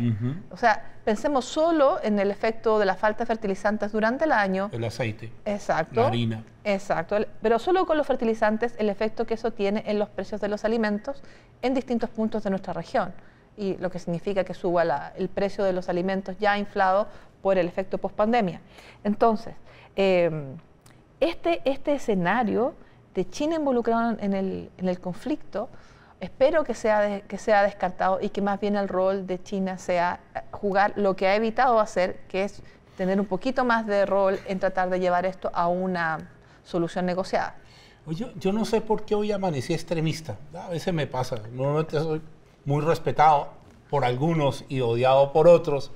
O 0.52 0.58
sea, 0.58 0.94
pensemos 1.04 1.46
solo 1.46 2.00
en 2.02 2.18
el 2.18 2.32
efecto 2.32 2.80
de 2.80 2.86
la 2.86 2.96
falta 2.96 3.24
de 3.24 3.26
fertilizantes 3.26 3.92
durante 3.92 4.24
el 4.24 4.32
año. 4.32 4.70
El 4.72 4.86
aceite. 4.86 5.32
Exacto. 5.44 6.02
La 6.02 6.08
harina. 6.08 6.44
Exacto. 6.64 7.18
Pero 7.42 7.60
solo 7.60 7.86
con 7.86 7.98
los 7.98 8.08
fertilizantes, 8.08 8.76
el 8.78 8.90
efecto 8.90 9.26
que 9.26 9.34
eso 9.34 9.52
tiene 9.52 9.84
en 9.86 10.00
los 10.00 10.08
precios 10.08 10.40
de 10.40 10.48
los 10.48 10.64
alimentos 10.64 11.22
en 11.62 11.74
distintos 11.74 12.10
puntos 12.10 12.44
de 12.44 12.52
nuestra 12.52 12.72
región. 12.72 13.12
Y 13.58 13.76
lo 13.78 13.90
que 13.90 14.00
significa 14.00 14.46
que 14.46 14.54
suba 14.54 15.12
el 15.18 15.28
precio 15.28 15.66
de 15.66 15.74
los 15.74 15.90
alimentos 15.90 16.38
ya 16.40 16.58
inflado 16.58 17.08
por 17.42 17.58
el 17.58 17.68
efecto 17.68 17.98
post-pandemia. 17.98 18.62
Entonces, 19.04 19.56
Em, 20.02 20.56
este, 21.20 21.62
este 21.66 21.92
escenario 21.92 22.74
de 23.14 23.30
China 23.30 23.56
involucrado 23.56 24.16
en 24.18 24.34
el, 24.34 24.70
en 24.78 24.88
el 24.88 24.98
conflicto, 25.02 25.68
espero 26.22 26.64
que 26.64 26.74
sea, 26.74 27.20
que 27.20 27.38
sea 27.38 27.64
descartado 27.64 28.20
y 28.22 28.30
que 28.30 28.42
más 28.42 28.62
bien 28.62 28.78
el 28.78 28.88
rol 28.88 29.28
de 29.28 29.44
China 29.44 29.78
sea 29.78 30.22
eh, 30.34 30.40
jugar 30.52 30.94
lo 30.96 31.18
que 31.18 31.28
ha 31.28 31.36
evitado 31.36 31.82
hacer, 31.82 32.22
que 32.30 32.46
es 32.46 32.62
tener 32.96 33.20
un 33.20 33.26
poquito 33.26 33.66
más 33.66 33.86
de 33.88 34.06
rol 34.06 34.40
en 34.48 34.58
tratar 34.58 34.90
de 34.90 35.02
llevar 35.02 35.26
esto 35.26 35.52
a 35.54 35.68
una 35.68 36.30
solución 36.64 37.06
negociada. 37.06 37.58
Yo, 38.08 38.32
yo 38.36 38.54
no 38.54 38.64
sé 38.64 38.80
por 38.80 39.04
qué 39.04 39.16
hoy 39.16 39.34
amanecí 39.34 39.74
extremista. 39.74 40.38
A 40.54 40.70
veces 40.70 40.94
me 40.94 41.08
pasa. 41.08 41.42
Normalmente 41.52 42.00
soy 42.00 42.22
muy 42.64 42.82
respetado 42.86 43.50
por 43.90 44.06
algunos 44.06 44.64
y 44.70 44.80
odiado 44.80 45.34
por 45.34 45.50
otros 45.50 45.92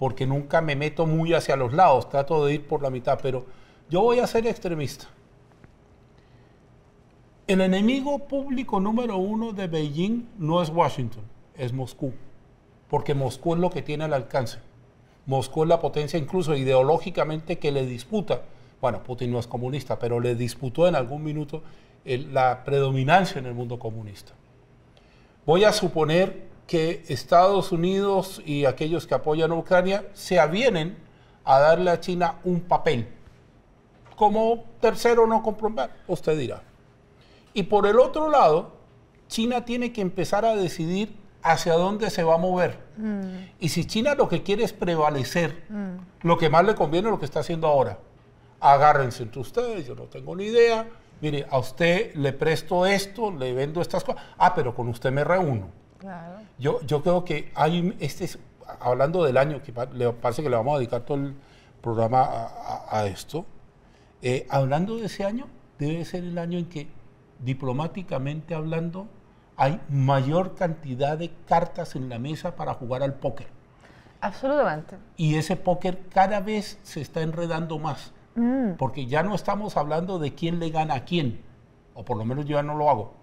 porque 0.00 0.26
nunca 0.26 0.62
me 0.62 0.76
meto 0.76 1.04
muy 1.04 1.34
hacia 1.34 1.56
los 1.56 1.74
lados, 1.74 2.08
trato 2.08 2.46
de 2.46 2.54
ir 2.54 2.66
por 2.66 2.80
la 2.80 2.88
mitad, 2.88 3.18
pero 3.20 3.44
yo 3.90 4.00
voy 4.00 4.18
a 4.18 4.26
ser 4.26 4.46
extremista. 4.46 5.04
El 7.46 7.60
enemigo 7.60 8.20
público 8.20 8.80
número 8.80 9.18
uno 9.18 9.52
de 9.52 9.66
Beijing 9.66 10.26
no 10.38 10.62
es 10.62 10.70
Washington, 10.70 11.22
es 11.54 11.74
Moscú, 11.74 12.14
porque 12.88 13.12
Moscú 13.14 13.52
es 13.52 13.60
lo 13.60 13.68
que 13.68 13.82
tiene 13.82 14.04
al 14.04 14.14
alcance. 14.14 14.60
Moscú 15.26 15.64
es 15.64 15.68
la 15.68 15.80
potencia 15.80 16.18
incluso 16.18 16.56
ideológicamente 16.56 17.58
que 17.58 17.70
le 17.70 17.84
disputa, 17.84 18.40
bueno, 18.80 19.02
Putin 19.02 19.30
no 19.30 19.38
es 19.38 19.46
comunista, 19.46 19.98
pero 19.98 20.18
le 20.18 20.34
disputó 20.34 20.88
en 20.88 20.94
algún 20.94 21.22
minuto 21.22 21.62
la 22.06 22.64
predominancia 22.64 23.38
en 23.38 23.44
el 23.44 23.52
mundo 23.52 23.78
comunista. 23.78 24.32
Voy 25.44 25.64
a 25.64 25.74
suponer 25.74 26.48
que 26.70 27.02
Estados 27.08 27.72
Unidos 27.72 28.40
y 28.46 28.64
aquellos 28.64 29.04
que 29.04 29.16
apoyan 29.16 29.50
a 29.50 29.56
Ucrania 29.56 30.04
se 30.12 30.38
avienen 30.38 30.96
a 31.44 31.58
darle 31.58 31.90
a 31.90 31.98
China 31.98 32.36
un 32.44 32.60
papel. 32.60 33.08
Como 34.14 34.66
tercero 34.80 35.26
no 35.26 35.42
comprobar, 35.42 35.96
usted 36.06 36.38
dirá. 36.38 36.62
Y 37.54 37.64
por 37.64 37.88
el 37.88 37.98
otro 37.98 38.30
lado, 38.30 38.70
China 39.26 39.64
tiene 39.64 39.92
que 39.92 40.00
empezar 40.00 40.44
a 40.44 40.54
decidir 40.54 41.16
hacia 41.42 41.72
dónde 41.72 42.08
se 42.08 42.22
va 42.22 42.36
a 42.36 42.38
mover. 42.38 42.78
Mm. 42.98 43.48
Y 43.58 43.70
si 43.70 43.84
China 43.84 44.14
lo 44.14 44.28
que 44.28 44.44
quiere 44.44 44.62
es 44.62 44.72
prevalecer, 44.72 45.64
mm. 45.70 46.24
lo 46.24 46.38
que 46.38 46.50
más 46.50 46.64
le 46.64 46.76
conviene 46.76 47.08
es 47.08 47.10
lo 47.10 47.18
que 47.18 47.24
está 47.24 47.40
haciendo 47.40 47.66
ahora. 47.66 47.98
Agárrense 48.60 49.24
entre 49.24 49.40
ustedes, 49.40 49.88
yo 49.88 49.96
no 49.96 50.04
tengo 50.04 50.36
ni 50.36 50.44
idea. 50.44 50.86
Mire, 51.20 51.48
a 51.50 51.58
usted 51.58 52.14
le 52.14 52.32
presto 52.32 52.86
esto, 52.86 53.32
le 53.32 53.54
vendo 53.54 53.80
estas 53.80 54.04
cosas. 54.04 54.22
Ah, 54.38 54.54
pero 54.54 54.72
con 54.72 54.86
usted 54.86 55.10
me 55.10 55.24
reúno. 55.24 55.79
Yo, 56.58 56.80
yo 56.82 57.02
creo 57.02 57.24
que 57.24 57.50
hay, 57.54 57.96
este, 58.00 58.28
hablando 58.80 59.24
del 59.24 59.36
año, 59.36 59.62
que 59.62 59.72
le 59.92 60.12
parece 60.12 60.42
que 60.42 60.50
le 60.50 60.56
vamos 60.56 60.74
a 60.74 60.78
dedicar 60.78 61.02
todo 61.02 61.18
el 61.18 61.34
programa 61.82 62.28
a, 62.90 63.06
esto, 63.06 63.44
eh, 64.22 64.46
hablando 64.50 64.96
de 64.96 65.06
ese 65.06 65.24
año, 65.24 65.46
debe 65.78 66.04
ser 66.04 66.24
el 66.24 66.38
año 66.38 66.58
en 66.58 66.66
que 66.66 66.88
diplomáticamente 67.38 68.54
hablando 68.54 69.06
hay 69.56 69.80
mayor 69.88 70.54
cantidad 70.54 71.18
de 71.18 71.30
cartas 71.46 71.96
en 71.96 72.08
la 72.08 72.18
mesa 72.18 72.56
para 72.56 72.74
jugar 72.74 73.02
al 73.02 73.14
póker. 73.14 73.48
Absolutamente. 74.20 74.96
Y 75.16 75.36
ese 75.36 75.56
póker 75.56 76.08
cada 76.08 76.40
vez 76.40 76.78
se 76.82 77.00
está 77.00 77.22
enredando 77.22 77.78
más, 77.78 78.12
mm. 78.36 78.72
porque 78.78 79.06
ya 79.06 79.22
no 79.22 79.34
estamos 79.34 79.76
hablando 79.76 80.18
de 80.18 80.34
quién 80.34 80.58
le 80.58 80.70
gana 80.70 80.94
a 80.94 81.04
quién, 81.04 81.42
o 81.94 82.04
por 82.04 82.16
lo 82.16 82.24
menos 82.24 82.44
yo 82.44 82.56
ya 82.56 82.62
no 82.62 82.74
lo 82.74 82.90
hago 82.90 83.19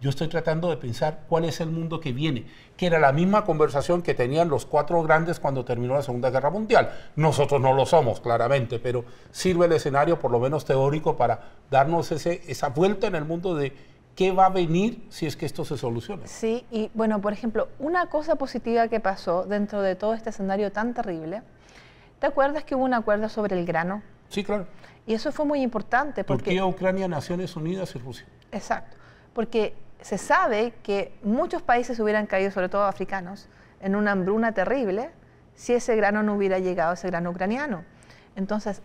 yo 0.00 0.10
estoy 0.10 0.28
tratando 0.28 0.70
de 0.70 0.76
pensar 0.76 1.24
cuál 1.28 1.44
es 1.44 1.60
el 1.60 1.70
mundo 1.70 1.98
que 1.98 2.12
viene, 2.12 2.46
que 2.76 2.86
era 2.86 2.98
la 2.98 3.12
misma 3.12 3.44
conversación 3.44 4.02
que 4.02 4.14
tenían 4.14 4.48
los 4.48 4.64
cuatro 4.64 5.02
grandes 5.02 5.40
cuando 5.40 5.64
terminó 5.64 5.94
la 5.94 6.02
Segunda 6.02 6.30
Guerra 6.30 6.50
Mundial. 6.50 6.92
Nosotros 7.16 7.60
no 7.60 7.72
lo 7.72 7.84
somos, 7.84 8.20
claramente, 8.20 8.78
pero 8.78 9.04
sirve 9.32 9.66
el 9.66 9.72
escenario, 9.72 10.18
por 10.18 10.30
lo 10.30 10.38
menos 10.38 10.64
teórico, 10.64 11.16
para 11.16 11.40
darnos 11.70 12.12
ese, 12.12 12.42
esa 12.46 12.68
vuelta 12.68 13.08
en 13.08 13.16
el 13.16 13.24
mundo 13.24 13.56
de 13.56 13.72
qué 14.14 14.30
va 14.30 14.46
a 14.46 14.50
venir 14.50 15.04
si 15.10 15.26
es 15.26 15.36
que 15.36 15.46
esto 15.46 15.64
se 15.64 15.76
soluciona. 15.76 16.26
Sí, 16.26 16.64
y 16.70 16.90
bueno, 16.94 17.20
por 17.20 17.32
ejemplo, 17.32 17.68
una 17.80 18.06
cosa 18.06 18.36
positiva 18.36 18.86
que 18.88 19.00
pasó 19.00 19.44
dentro 19.44 19.82
de 19.82 19.96
todo 19.96 20.14
este 20.14 20.30
escenario 20.30 20.70
tan 20.70 20.94
terrible, 20.94 21.42
¿te 22.20 22.26
acuerdas 22.26 22.62
que 22.62 22.76
hubo 22.76 22.84
un 22.84 22.94
acuerdo 22.94 23.28
sobre 23.28 23.58
el 23.58 23.66
grano? 23.66 24.02
Sí, 24.28 24.44
claro. 24.44 24.66
Y 25.06 25.14
eso 25.14 25.32
fue 25.32 25.44
muy 25.44 25.62
importante 25.62 26.22
porque... 26.22 26.44
Turquía, 26.44 26.66
Ucrania, 26.66 27.08
Naciones 27.08 27.56
Unidas 27.56 27.94
y 27.96 27.98
Rusia. 27.98 28.26
Exacto, 28.52 28.96
porque 29.32 29.74
se 30.00 30.18
sabe 30.18 30.74
que 30.82 31.12
muchos 31.22 31.62
países 31.62 31.98
hubieran 32.00 32.26
caído, 32.26 32.50
sobre 32.50 32.68
todo 32.68 32.84
africanos, 32.84 33.48
en 33.80 33.96
una 33.96 34.12
hambruna 34.12 34.52
terrible 34.52 35.10
si 35.54 35.74
ese 35.74 35.96
grano 35.96 36.22
no 36.22 36.34
hubiera 36.34 36.58
llegado, 36.58 36.94
ese 36.94 37.08
grano 37.08 37.30
ucraniano. 37.30 37.84
Entonces, 38.36 38.82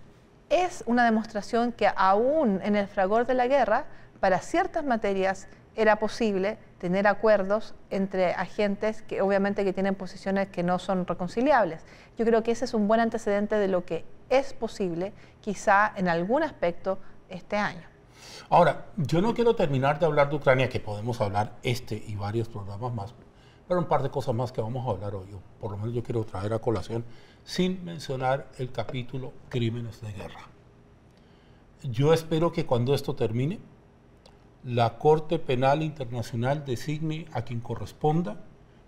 es 0.49 0.83
una 0.87 1.05
demostración 1.05 1.71
que 1.71 1.89
aún 1.95 2.59
en 2.63 2.75
el 2.75 2.87
fragor 2.87 3.25
de 3.25 3.35
la 3.35 3.47
guerra, 3.47 3.85
para 4.19 4.39
ciertas 4.39 4.83
materias 4.83 5.47
era 5.75 5.97
posible 5.97 6.57
tener 6.79 7.07
acuerdos 7.07 7.75
entre 7.89 8.31
agentes 8.33 9.01
que 9.01 9.21
obviamente 9.21 9.63
que 9.63 9.73
tienen 9.73 9.95
posiciones 9.95 10.49
que 10.49 10.63
no 10.63 10.79
son 10.79 11.07
reconciliables. 11.07 11.83
Yo 12.17 12.25
creo 12.25 12.43
que 12.43 12.51
ese 12.51 12.65
es 12.65 12.73
un 12.73 12.87
buen 12.87 12.99
antecedente 12.99 13.55
de 13.55 13.67
lo 13.67 13.85
que 13.85 14.05
es 14.29 14.53
posible, 14.53 15.13
quizá 15.41 15.91
en 15.95 16.07
algún 16.07 16.43
aspecto, 16.43 16.99
este 17.29 17.57
año. 17.57 17.92
Ahora, 18.49 18.87
yo 18.97 19.21
no 19.21 19.33
quiero 19.33 19.55
terminar 19.55 19.99
de 19.99 20.05
hablar 20.05 20.29
de 20.29 20.35
Ucrania, 20.35 20.69
que 20.69 20.79
podemos 20.79 21.19
hablar 21.21 21.57
este 21.63 22.03
y 22.07 22.15
varios 22.15 22.49
programas 22.49 22.93
más, 22.93 23.13
pero 23.67 23.79
un 23.79 23.87
par 23.87 24.03
de 24.03 24.09
cosas 24.09 24.35
más 24.35 24.51
que 24.51 24.61
vamos 24.61 24.85
a 24.85 24.91
hablar 24.91 25.15
hoy, 25.15 25.27
por 25.59 25.71
lo 25.71 25.77
menos 25.77 25.93
yo 25.93 26.03
quiero 26.03 26.23
traer 26.23 26.53
a 26.53 26.59
colación, 26.59 27.05
sin 27.43 27.83
mencionar 27.83 28.47
el 28.57 28.71
capítulo 28.71 29.33
Crímenes 29.49 30.01
de 30.01 30.11
Guerra. 30.11 30.47
Yo 31.83 32.13
espero 32.13 32.51
que 32.51 32.65
cuando 32.65 32.93
esto 32.93 33.15
termine, 33.15 33.59
la 34.63 34.97
Corte 34.97 35.39
Penal 35.39 35.83
Internacional 35.83 36.63
designe 36.63 37.25
a 37.33 37.41
quien 37.41 37.59
corresponda 37.59 38.37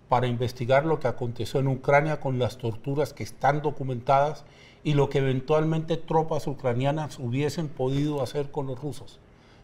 para 0.08 0.26
investigar 0.26 0.86
lo 0.86 1.00
que 1.00 1.08
aconteció 1.08 1.60
en 1.60 1.68
Ucrania 1.68 2.20
con 2.20 2.38
las 2.38 2.58
torturas 2.58 3.12
que 3.12 3.24
están 3.24 3.60
documentadas 3.60 4.44
y 4.84 4.94
lo 4.94 5.10
que 5.10 5.18
eventualmente 5.18 5.96
tropas 5.96 6.46
ucranianas 6.46 7.18
hubiesen 7.18 7.68
podido 7.68 8.22
hacer 8.22 8.50
con 8.50 8.66
los 8.66 8.80
rusos. 8.80 9.20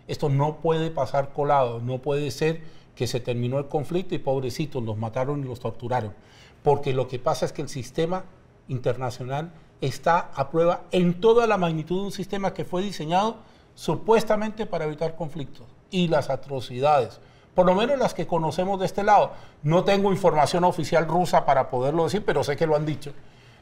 Esto 0.09 0.29
no 0.29 0.57
puede 0.57 0.91
pasar 0.91 1.33
colado, 1.33 1.81
no 1.81 1.99
puede 1.99 2.31
ser 2.31 2.63
que 2.95 3.07
se 3.07 3.21
terminó 3.21 3.59
el 3.59 3.69
conflicto 3.69 4.15
y 4.15 4.19
pobrecitos 4.19 4.83
los 4.83 4.97
mataron 4.97 5.41
y 5.41 5.49
los 5.49 5.61
torturaron. 5.61 6.15
Porque 6.63 6.93
lo 6.93 7.09
que 7.09 7.19
pasa 7.19 7.47
es 7.47 7.53
que 7.53 7.63
el 7.63 7.69
sistema 7.69 8.25
internacional 8.69 9.53
está 9.81 10.31
a 10.35 10.51
prueba 10.51 10.83
en 10.93 11.21
toda 11.21 11.47
la 11.47 11.57
magnitud 11.57 12.01
de 12.01 12.07
un 12.07 12.13
sistema 12.13 12.55
que 12.55 12.65
fue 12.65 12.83
diseñado 12.83 13.37
supuestamente 13.75 14.67
para 14.67 14.85
evitar 14.85 15.17
conflictos 15.17 15.67
y 15.91 16.09
las 16.09 16.31
atrocidades, 16.31 17.21
por 17.55 17.67
lo 17.67 17.75
menos 17.75 17.99
las 17.99 18.15
que 18.15 18.27
conocemos 18.27 18.79
de 18.81 18.87
este 18.87 19.03
lado. 19.03 19.33
No 19.63 19.85
tengo 19.85 20.13
información 20.13 20.65
oficial 20.65 21.07
rusa 21.07 21.45
para 21.45 21.71
poderlo 21.71 22.05
decir, 22.05 22.25
pero 22.25 22.45
sé 22.45 22.57
que 22.57 22.67
lo 22.67 22.77
han 22.77 22.87
dicho. 22.87 23.13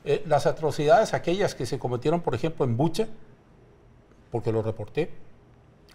Eh, 0.05 0.23
las 0.27 0.47
atrocidades, 0.47 1.13
aquellas 1.13 1.55
que 1.55 1.67
se 1.67 1.79
cometieron, 1.79 2.21
por 2.21 2.35
ejemplo, 2.35 2.65
en 2.65 2.77
Bucha, 2.77 3.09
porque 4.31 4.53
lo 4.53 4.63
reporté, 4.63 5.11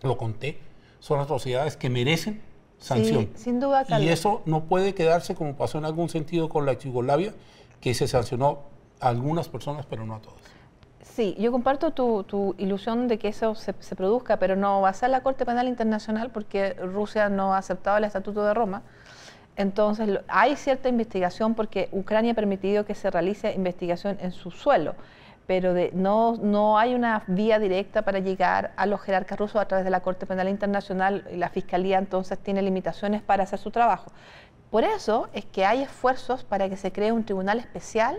lo 0.06 0.18
conté, 0.18 0.60
son 1.00 1.20
atrocidades 1.20 1.78
que 1.78 1.90
merecen 1.90 2.42
sanción. 2.80 3.30
sin 3.36 3.60
duda. 3.60 3.86
Y 4.00 4.08
eso 4.10 4.42
no 4.46 4.66
puede 4.66 4.94
quedarse 4.94 5.36
como 5.36 5.56
pasó 5.56 5.78
en 5.78 5.86
algún 5.86 6.10
sentido 6.10 6.50
con 6.50 6.66
la 6.66 6.74
Yugoslavia, 6.74 7.34
que 7.82 7.94
se 7.94 8.08
sancionó 8.08 8.60
a 9.00 9.10
algunas 9.10 9.50
personas, 9.50 9.86
pero 9.86 10.06
no 10.06 10.16
a 10.16 10.20
todas. 10.20 10.40
Sí, 11.16 11.36
yo 11.40 11.52
comparto 11.52 11.92
tu, 11.92 12.56
ilusión 12.58 13.08
de 13.08 13.18
que 13.18 13.30
eso 13.30 13.56
se, 13.56 13.74
produzca, 13.74 14.38
pero 14.38 14.56
no 14.56 14.82
va 14.82 14.90
a 14.90 14.94
ser 14.94 15.12
la 15.12 15.24
Corte 15.24 15.46
Penal 15.46 15.68
Internacional 15.68 16.30
porque 16.32 16.74
Rusia 16.74 17.30
no 17.30 17.54
ha 17.54 17.60
aceptado 17.60 17.98
el 17.98 18.04
Estatuto 18.04 18.44
de 18.44 18.54
Roma. 18.54 18.82
Entonces, 19.56 20.20
hay 20.28 20.58
cierta 20.58 20.90
investigación 20.90 21.56
porque 21.56 21.88
Ucrania 21.94 22.34
ha 22.34 22.36
permitido 22.36 22.84
que 22.84 22.96
se 22.96 23.10
realice 23.10 23.54
investigación 23.54 24.18
en 24.20 24.34
su 24.34 24.52
suelo 24.52 24.96
pero 25.48 25.74
no, 25.94 26.38
no 26.38 26.78
hay 26.78 26.96
una 26.96 27.24
vía 27.28 27.60
directa 27.60 28.02
para 28.02 28.20
llegar 28.20 28.72
a 28.78 28.86
los 28.86 29.02
jerarcas 29.02 29.38
rusos 29.38 29.62
a 29.62 29.66
través 29.68 29.86
de 29.86 29.92
la 29.92 30.02
Corte 30.02 30.26
Penal 30.26 30.50
Internacional 30.50 31.28
y 31.32 31.38
la 31.38 31.50
Fiscalía 31.50 32.00
entonces 32.00 32.40
tiene 32.40 32.62
limitaciones 32.62 33.22
para 33.22 33.44
hacer 33.44 33.60
su 33.60 33.70
trabajo. 33.70 34.12
Por 34.72 34.84
eso 34.84 35.30
es 35.34 35.46
que 35.46 35.66
hay 35.66 35.84
esfuerzos 35.84 36.44
para 36.44 36.68
que 36.68 36.78
se 36.78 36.92
cree 36.92 37.12
un 37.12 37.24
tribunal 37.24 37.60
especial 37.60 38.18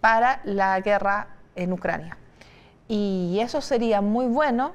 para 0.00 0.40
la 0.44 0.78
guerra 0.80 1.28
en 1.54 1.72
Ucrania. 1.72 2.18
Y 2.86 3.38
eso 3.40 3.60
sería 3.60 4.00
muy 4.00 4.26
bueno, 4.26 4.72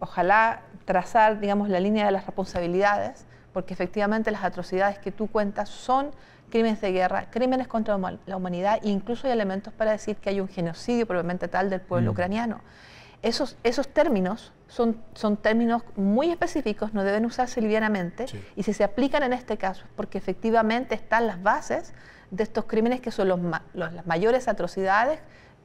ojalá 0.00 0.62
trazar, 0.84 1.40
digamos, 1.40 1.68
la 1.68 1.78
línea 1.78 2.06
de 2.06 2.12
las 2.12 2.26
responsabilidades, 2.26 3.26
porque 3.52 3.74
efectivamente 3.74 4.30
las 4.30 4.44
atrocidades 4.44 4.98
que 4.98 5.12
tú 5.12 5.28
cuentas 5.28 5.68
son 5.68 6.10
crímenes 6.50 6.80
de 6.80 6.92
guerra, 6.92 7.30
crímenes 7.30 7.68
contra 7.68 7.98
la 7.98 8.36
humanidad 8.36 8.80
e 8.82 8.88
incluso 8.88 9.26
hay 9.26 9.32
elementos 9.32 9.72
para 9.72 9.92
decir 9.92 10.16
que 10.16 10.30
hay 10.30 10.40
un 10.40 10.48
genocidio 10.48 11.06
probablemente 11.06 11.48
tal 11.48 11.70
del 11.70 11.80
pueblo 11.80 12.10
mm. 12.10 12.14
ucraniano. 12.14 12.60
Esos, 13.22 13.56
esos 13.64 13.88
términos 13.88 14.52
son, 14.68 15.02
son 15.14 15.36
términos 15.36 15.82
muy 15.96 16.30
específicos, 16.30 16.92
no 16.94 17.02
deben 17.02 17.24
usarse 17.24 17.60
livianamente 17.60 18.26
y 18.54 18.62
si 18.62 18.72
se 18.72 18.84
aplican 18.84 19.22
en 19.22 19.32
este 19.32 19.56
caso 19.56 19.84
es 19.84 19.90
porque 19.96 20.18
efectivamente 20.18 20.94
están 20.94 21.26
las 21.26 21.42
bases 21.42 21.92
de 22.30 22.42
estos 22.42 22.66
crímenes 22.66 23.00
que 23.00 23.10
son 23.10 23.28
los, 23.28 23.40
las 23.74 24.06
mayores 24.06 24.48
atrocidades 24.48 25.20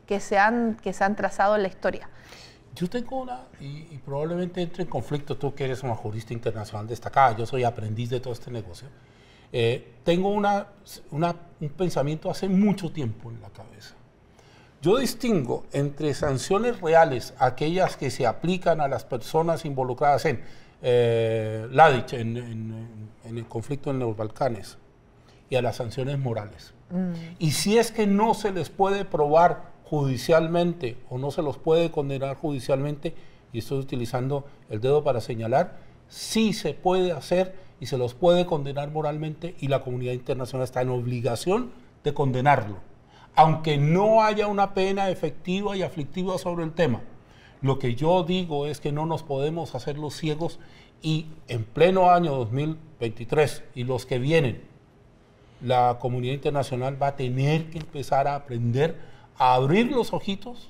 que 0.06 0.20
se, 0.20 0.38
han, 0.38 0.76
que 0.76 0.94
se 0.94 1.04
han 1.04 1.16
trazado 1.16 1.56
en 1.56 1.64
la 1.64 1.68
historia. 1.68 2.10
Yo 2.76 2.90
tengo 2.90 3.22
una, 3.22 3.48
y, 3.60 3.98
probablemente 4.00 4.62
entre 4.62 4.84
en 4.84 4.90
conflicto 4.90 5.38
tú 5.38 5.54
que 5.54 5.66
eres 5.66 5.84
una 5.84 5.96
jurista 5.96 6.34
internacional 6.34 6.88
destacada, 6.88 7.36
yo 7.36 7.46
soy 7.46 7.64
aprendiz 7.64 8.10
de 8.10 8.20
todo 8.20 8.34
este 8.34 8.50
negocio. 8.50 8.88
Eh, 9.54 9.94
tengo 10.04 10.30
una, 10.30 10.68
un 11.12 11.70
pensamiento 11.70 12.30
hace 12.30 12.48
mucho 12.48 12.92
tiempo 12.92 13.30
en 13.30 13.42
la 13.42 13.50
cabeza. 13.50 13.96
Yo 14.82 14.98
distingo 14.98 15.66
entre 15.74 16.14
sanciones 16.14 16.82
reales, 16.82 17.34
aquellas 17.38 17.98
que 17.98 18.10
se 18.10 18.26
aplican 18.26 18.82
a 18.82 18.88
las 18.88 19.06
personas 19.06 19.64
involucradas 19.66 20.26
en 20.26 20.42
eh, 20.84 21.68
en, 22.14 23.38
el 23.38 23.46
conflicto 23.46 23.92
en 23.92 24.00
los 24.00 24.18
Balcanes, 24.18 24.78
y 25.50 25.56
a 25.56 25.62
las 25.62 25.76
sanciones 25.76 26.18
morales. 26.18 26.74
Mm. 26.90 27.12
Y 27.40 27.52
si 27.52 27.78
es 27.78 27.92
que 27.92 28.08
no 28.08 28.34
se 28.34 28.52
les 28.52 28.70
puede 28.70 29.06
probar 29.06 29.72
judicialmente 29.84 30.98
o 31.10 31.18
no 31.18 31.30
se 31.30 31.42
los 31.42 31.58
puede 31.58 31.92
condenar 31.92 32.36
judicialmente, 32.38 33.14
y 33.54 33.60
estoy 33.60 33.80
utilizando 33.80 34.46
el 34.70 34.82
dedo 34.82 35.04
para 35.04 35.22
señalar, 35.22 35.78
sí 36.08 36.54
se 36.54 36.74
puede 36.74 37.12
hacer 37.12 37.54
y 37.82 37.88
se 37.88 37.98
los 37.98 38.14
puede 38.14 38.46
condenar 38.46 38.92
moralmente 38.92 39.56
y 39.60 39.68
la 39.68 39.84
comunidad 39.84 40.14
internacional 40.14 40.64
está 40.64 40.82
en 40.82 40.90
obligación 40.90 41.72
de 42.04 42.14
condenarlo, 42.14 42.78
aunque 43.36 43.78
no 43.78 44.24
haya 44.24 44.48
una 44.48 44.74
pena 44.74 45.10
efectiva 45.10 45.76
y 45.76 45.82
aflictiva 45.82 46.38
sobre 46.38 46.64
el 46.64 46.72
tema. 46.72 47.02
Lo 47.62 47.80
que 47.80 47.96
yo 47.96 48.24
digo 48.24 48.68
es 48.68 48.80
que 48.80 48.92
no 48.92 49.06
nos 49.06 49.24
podemos 49.24 49.76
hacer 49.76 49.98
los 49.98 50.16
ciegos 50.16 50.60
y 51.02 51.26
en 51.48 51.64
pleno 51.64 52.12
año 52.12 52.32
2023 52.36 53.64
y 53.76 53.84
los 53.84 54.06
que 54.06 54.20
vienen, 54.20 54.62
la 55.62 55.98
comunidad 56.00 56.34
internacional 56.34 57.02
va 57.02 57.08
a 57.08 57.16
tener 57.16 57.72
que 57.72 57.80
empezar 57.80 58.28
a 58.28 58.36
aprender 58.36 58.96
a 59.38 59.56
abrir 59.56 59.92
los 59.92 60.14
ojitos. 60.14 60.70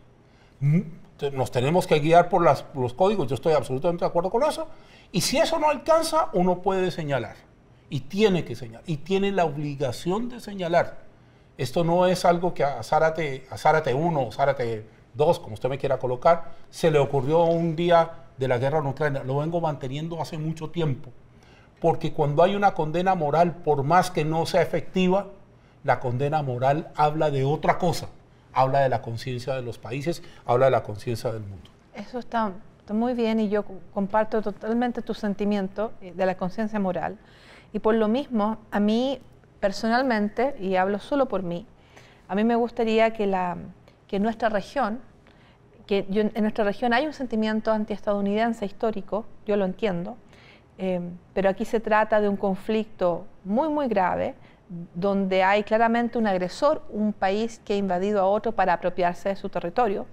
Nos 0.62 1.52
tenemos 1.52 1.88
que 1.88 2.00
guiar 2.00 2.30
por 2.30 2.42
los 2.42 2.94
códigos, 2.94 3.28
yo 3.28 3.36
estoy 3.36 3.54
absolutamente 3.54 4.06
de 4.06 4.10
acuerdo 4.10 4.30
con 4.30 4.44
eso. 4.44 4.68
Y 5.12 5.22
si 5.22 5.38
eso 5.38 5.60
no 5.60 5.70
alcanza, 5.70 6.30
uno 6.34 6.62
puede 6.62 6.92
señalar. 6.92 7.36
Y 7.90 8.02
tiene 8.02 8.46
que 8.46 8.56
señalar. 8.56 8.84
Y 8.86 8.98
tiene 8.98 9.32
la 9.32 9.46
obligación 9.46 10.30
de 10.30 10.40
señalar. 10.40 11.00
Esto 11.58 11.84
no 11.84 12.06
es 12.08 12.24
algo 12.26 12.54
que 12.54 12.64
a 12.64 12.82
Zárate, 12.84 13.46
a 13.50 13.58
Zárate 13.58 13.94
1 13.94 14.28
o 14.28 14.32
Zárate 14.32 14.86
2, 15.16 15.40
como 15.40 15.56
usted 15.56 15.70
me 15.70 15.78
quiera 15.78 16.00
colocar, 16.00 16.54
se 16.70 16.90
le 16.90 17.00
ocurrió 17.00 17.44
un 17.44 17.76
día 17.76 18.12
de 18.38 18.48
la 18.48 18.58
guerra 18.58 18.80
en 18.80 18.88
Ucrania. 18.88 19.24
Lo 19.24 19.38
vengo 19.38 19.60
manteniendo 19.60 20.22
hace 20.22 20.38
mucho 20.38 20.70
tiempo 20.70 21.12
porque 21.82 22.14
cuando 22.14 22.44
hay 22.44 22.56
una 22.56 22.76
condena 22.76 23.16
moral, 23.16 23.56
por 23.56 23.84
más 23.84 24.12
que 24.12 24.24
no 24.24 24.46
sea 24.46 24.62
efectiva, 24.62 25.28
la 25.84 26.00
condena 26.00 26.44
moral 26.44 26.92
habla 26.96 27.32
de 27.32 27.44
otra 27.44 27.80
cosa, 27.80 28.08
habla 28.54 28.80
de 28.80 28.90
la 28.90 29.02
conciencia 29.02 29.56
de 29.56 29.62
los 29.62 29.78
países, 29.78 30.24
habla 30.46 30.66
de 30.66 30.72
la 30.72 30.84
conciencia 30.84 31.32
del 31.32 31.42
mundo. 31.42 31.70
Eso 31.94 32.20
está, 32.20 32.52
muy 32.92 33.14
bien 33.14 33.40
y 33.40 33.48
yo 33.48 33.64
comparto 33.94 34.42
totalmente 34.42 35.02
tu 35.02 35.14
sentimiento 35.14 35.94
eh, 36.02 36.14
de 36.14 36.26
la 36.26 36.36
conciencia 36.36 36.78
moral. 36.80 37.18
Y 37.72 37.80
por 37.80 37.96
lo 37.96 38.10
mismo, 38.10 38.58
a 38.70 38.82
mí 38.82 39.22
personalmente, 39.62 40.56
y 40.60 40.76
hablo 40.76 41.00
solo 41.00 41.28
por 41.28 41.44
mí, 41.44 41.66
a 42.28 42.36
mí 42.36 42.44
me 42.44 42.56
gustaría 42.56 43.14
que, 43.14 43.28
la, 43.28 43.56
que 44.08 44.20
nuestra 44.20 44.50
región, 44.50 45.00
que 45.88 46.06
en 46.10 46.42
nuestra 46.42 46.66
región 46.66 46.94
hay 46.94 47.06
un 47.06 47.14
sentimiento 47.14 47.72
antiestadounidense 47.72 48.66
histórico, 48.66 49.26
yo 49.46 49.56
lo 49.56 49.66
entiendo, 49.66 50.18
Em, 50.82 51.12
pero 51.36 51.48
aquí 51.48 51.64
se 51.64 51.80
trata 51.80 52.20
de 52.20 52.28
un 52.28 52.38
conflicto 52.38 53.26
muy, 53.46 53.70
muy 53.70 53.88
grave, 53.88 54.34
donde 54.94 55.44
hay 55.44 55.64
claramente 55.64 56.18
un 56.18 56.28
agresor, 56.28 56.82
un 56.90 57.12
país 57.12 57.62
que 57.66 57.74
ha 57.74 57.78
invadido 57.78 58.22
a 58.22 58.26
otro 58.26 58.54
para 58.54 58.74
apropiarse 58.74 59.30
de 59.30 59.36
su 59.36 59.50
territorio 59.50 60.06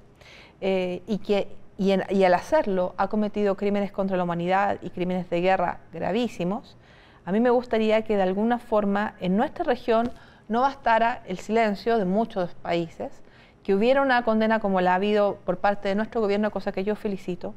eh, 0.60 1.02
y 1.06 1.18
que 1.18 1.56
y, 1.78 1.92
al 1.92 2.34
hacerlo 2.34 2.94
ha 2.96 3.06
cometido 3.06 3.56
crímenes 3.56 3.92
contra 3.92 4.16
la 4.16 4.24
humanidad 4.24 4.78
y 4.82 4.90
crímenes 4.90 5.30
de 5.30 5.40
guerra 5.40 5.78
gravísimos, 5.92 6.76
a 7.24 7.30
mí 7.30 7.38
me 7.38 7.50
gustaría 7.50 8.02
que 8.02 8.16
de 8.16 8.22
alguna 8.22 8.58
forma 8.58 9.14
en 9.20 9.36
nuestra 9.36 9.64
región 9.64 10.10
no 10.48 10.62
bastara 10.62 11.22
el 11.26 11.38
silencio 11.38 11.98
de 11.98 12.04
muchos 12.04 12.54
países, 12.54 13.22
que 13.62 13.74
hubiera 13.74 14.02
una 14.02 14.24
condena 14.24 14.58
como 14.58 14.80
la 14.80 14.92
ha 14.92 14.94
habido 14.96 15.36
por 15.44 15.58
parte 15.58 15.88
de 15.88 15.94
nuestro 15.94 16.20
gobierno, 16.20 16.50
cosa 16.50 16.72
que 16.72 16.82
yo 16.82 16.96
felicito, 16.96 17.54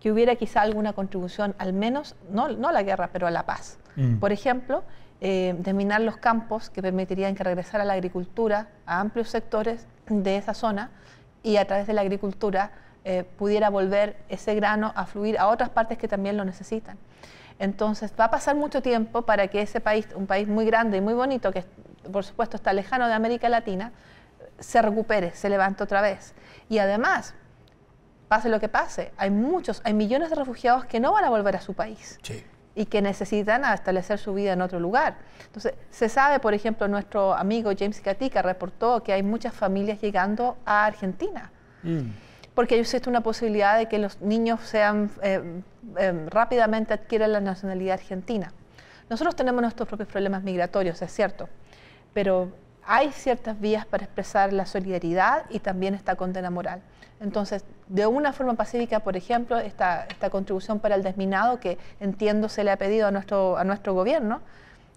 que 0.00 0.12
hubiera 0.12 0.36
quizá 0.36 0.60
alguna 0.60 0.92
contribución, 0.92 1.54
al 1.58 1.72
menos, 1.72 2.16
no, 2.30 2.48
no 2.48 2.68
a 2.68 2.72
la 2.72 2.82
guerra, 2.82 3.10
pero 3.12 3.26
a 3.26 3.30
la 3.30 3.46
paz. 3.46 3.78
Mm. 3.96 4.16
Por 4.18 4.32
ejemplo, 4.32 4.82
eh, 5.26 5.72
minar 5.72 6.02
los 6.02 6.18
campos 6.18 6.68
que 6.68 6.82
permitirían 6.82 7.34
que 7.34 7.42
regresara 7.42 7.82
la 7.86 7.94
agricultura 7.94 8.68
a 8.84 9.00
amplios 9.00 9.30
sectores 9.30 9.86
de 10.06 10.36
esa 10.36 10.52
zona 10.52 10.90
y 11.42 11.56
a 11.56 11.66
través 11.66 11.86
de 11.86 11.94
la 11.94 12.02
agricultura 12.02 12.72
eh, 13.04 13.24
pudiera 13.38 13.70
volver 13.70 14.18
ese 14.28 14.54
grano 14.54 14.92
a 14.94 15.06
fluir 15.06 15.38
a 15.38 15.48
otras 15.48 15.70
partes 15.70 15.96
que 15.96 16.08
también 16.08 16.36
lo 16.36 16.44
necesitan. 16.44 16.98
Entonces 17.58 18.12
va 18.20 18.26
a 18.26 18.30
pasar 18.30 18.54
mucho 18.54 18.82
tiempo 18.82 19.22
para 19.22 19.48
que 19.48 19.62
ese 19.62 19.80
país, 19.80 20.06
un 20.14 20.26
país 20.26 20.46
muy 20.46 20.66
grande 20.66 20.98
y 20.98 21.00
muy 21.00 21.14
bonito, 21.14 21.52
que 21.52 21.64
por 22.12 22.22
supuesto 22.24 22.58
está 22.58 22.74
lejano 22.74 23.06
de 23.06 23.14
América 23.14 23.48
Latina, 23.48 23.92
se 24.58 24.82
recupere, 24.82 25.30
se 25.34 25.48
levante 25.48 25.82
otra 25.82 26.02
vez. 26.02 26.34
Y 26.68 26.80
además, 26.80 27.32
pase 28.28 28.50
lo 28.50 28.60
que 28.60 28.68
pase, 28.68 29.10
hay 29.16 29.30
muchos, 29.30 29.80
hay 29.84 29.94
millones 29.94 30.28
de 30.28 30.36
refugiados 30.36 30.84
que 30.84 31.00
no 31.00 31.12
van 31.12 31.24
a 31.24 31.30
volver 31.30 31.56
a 31.56 31.62
su 31.62 31.72
país. 31.72 32.18
Y 32.74 32.86
que 32.86 33.00
necesitan 33.00 33.64
establecer 33.72 34.18
su 34.18 34.34
vida 34.34 34.52
en 34.52 34.60
otro 34.60 34.80
lugar. 34.80 35.16
Entonces, 35.46 35.74
se 35.90 36.08
sabe, 36.08 36.40
por 36.40 36.54
ejemplo, 36.54 36.88
nuestro 36.88 37.34
amigo 37.34 37.70
James 37.78 38.00
Katika 38.00 38.42
reportó 38.42 39.02
que 39.02 39.12
hay 39.12 39.22
muchas 39.22 39.54
familias 39.54 40.00
llegando 40.00 40.56
a 40.64 40.86
Argentina. 40.86 41.50
Mm. 41.82 42.10
Porque 42.54 42.78
existe 42.78 43.08
una 43.08 43.20
posibilidad 43.20 43.78
de 43.78 43.86
que 43.86 43.98
los 43.98 44.20
niños 44.20 44.60
sean, 44.62 45.10
eh, 45.22 45.62
eh, 45.98 46.26
rápidamente 46.28 46.94
adquieran 46.94 47.32
la 47.32 47.40
nacionalidad 47.40 47.94
argentina. 47.94 48.52
Nosotros 49.08 49.36
tenemos 49.36 49.60
nuestros 49.60 49.88
propios 49.88 50.08
problemas 50.08 50.42
migratorios, 50.42 51.00
es 51.02 51.12
cierto, 51.12 51.48
pero 52.12 52.52
hay 52.86 53.12
ciertas 53.12 53.60
vías 53.60 53.86
para 53.86 54.04
expresar 54.04 54.52
la 54.52 54.66
solidaridad 54.66 55.44
y 55.50 55.60
también 55.60 55.94
esta 55.94 56.16
condena 56.16 56.50
moral. 56.50 56.82
Entonces, 57.20 57.64
de 57.88 58.06
una 58.06 58.32
forma 58.32 58.54
pacífica, 58.54 59.00
por 59.00 59.16
ejemplo, 59.16 59.58
esta, 59.58 60.06
contribución 60.30 60.80
para 60.80 60.94
el 60.94 61.02
desminado 61.02 61.60
que 61.60 61.78
entiendo 62.00 62.48
se 62.48 62.64
le 62.64 62.70
ha 62.70 62.76
pedido 62.76 63.06
a 63.06 63.10
nuestro, 63.10 63.56
a 63.56 63.64
nuestro 63.64 63.94
gobierno, 63.94 64.40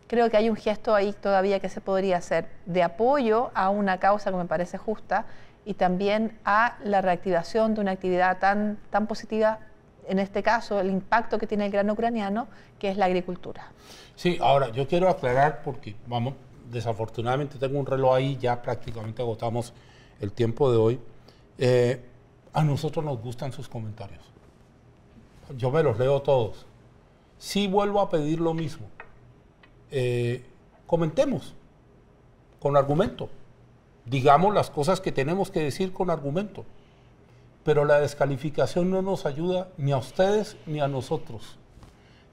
creo 0.08 0.30
que 0.30 0.38
hay 0.38 0.50
un 0.50 0.56
gesto 0.56 0.96
ahí 0.96 1.14
todavía 1.14 1.60
que 1.60 1.70
se 1.70 1.82
podría 1.82 2.18
hacer 2.18 2.48
de 2.66 2.84
apoyo 2.84 3.52
a 3.54 3.70
una 3.70 4.00
causa 4.00 4.32
que 4.32 4.38
me 4.38 4.46
parece 4.46 4.78
justa 4.78 5.26
y 5.66 5.74
también 5.74 6.38
a 6.46 6.78
la 6.84 7.02
reactivación 7.02 7.76
de 7.76 7.82
una 7.82 7.92
actividad 7.92 8.40
tan, 8.40 8.78
tan 8.90 9.06
positiva, 9.06 9.60
en 10.08 10.20
este 10.20 10.42
caso 10.42 10.80
el 10.80 10.90
impacto 10.90 11.38
que 11.38 11.46
tiene 11.46 11.66
el 11.66 11.72
grano 11.72 11.94
ucraniano, 11.94 12.48
que 12.80 12.90
es 12.90 12.98
la 12.98 13.06
agricultura. 13.06 13.68
Sí, 14.16 14.38
ahora 14.42 14.70
yo 14.70 14.88
quiero 14.88 15.10
aclarar 15.10 15.62
porque 15.64 15.96
vamos, 16.08 16.36
desafortunadamente 16.70 17.58
tengo 17.58 17.80
un 17.80 17.86
reloj 17.86 18.16
ahí, 18.16 18.38
ya 18.38 18.62
prácticamente 18.62 19.22
agotamos 19.22 19.74
el 20.20 20.32
tiempo 20.32 20.72
de 20.72 20.78
hoy. 20.78 21.00
Eh, 21.58 22.02
a 22.54 22.64
nosotros 22.64 23.04
nos 23.04 23.22
gustan 23.22 23.52
sus 23.52 23.68
comentarios. 23.68 24.24
Yo 25.56 25.72
me 25.72 25.84
los 25.84 25.98
leo 25.98 26.22
todos. 26.22 26.66
Sí 27.38 27.68
vuelvo 27.68 28.02
a 28.02 28.10
pedir 28.10 28.40
lo 28.40 28.54
mismo. 28.54 28.88
Eh, 29.92 30.44
comentemos 30.86 31.54
con 32.60 32.76
argumento. 32.76 33.30
Digamos 34.06 34.54
las 34.54 34.70
cosas 34.70 35.02
que 35.02 35.12
tenemos 35.12 35.52
que 35.52 35.62
decir 35.62 35.94
con 35.94 36.10
argumento. 36.10 36.66
Pero 37.64 37.86
la 37.86 38.00
descalificación 38.00 38.90
no 38.90 39.02
nos 39.02 39.26
ayuda 39.26 39.70
ni 39.78 39.92
a 39.92 39.98
ustedes 39.98 40.58
ni 40.66 40.80
a 40.80 40.88
nosotros. 40.88 41.58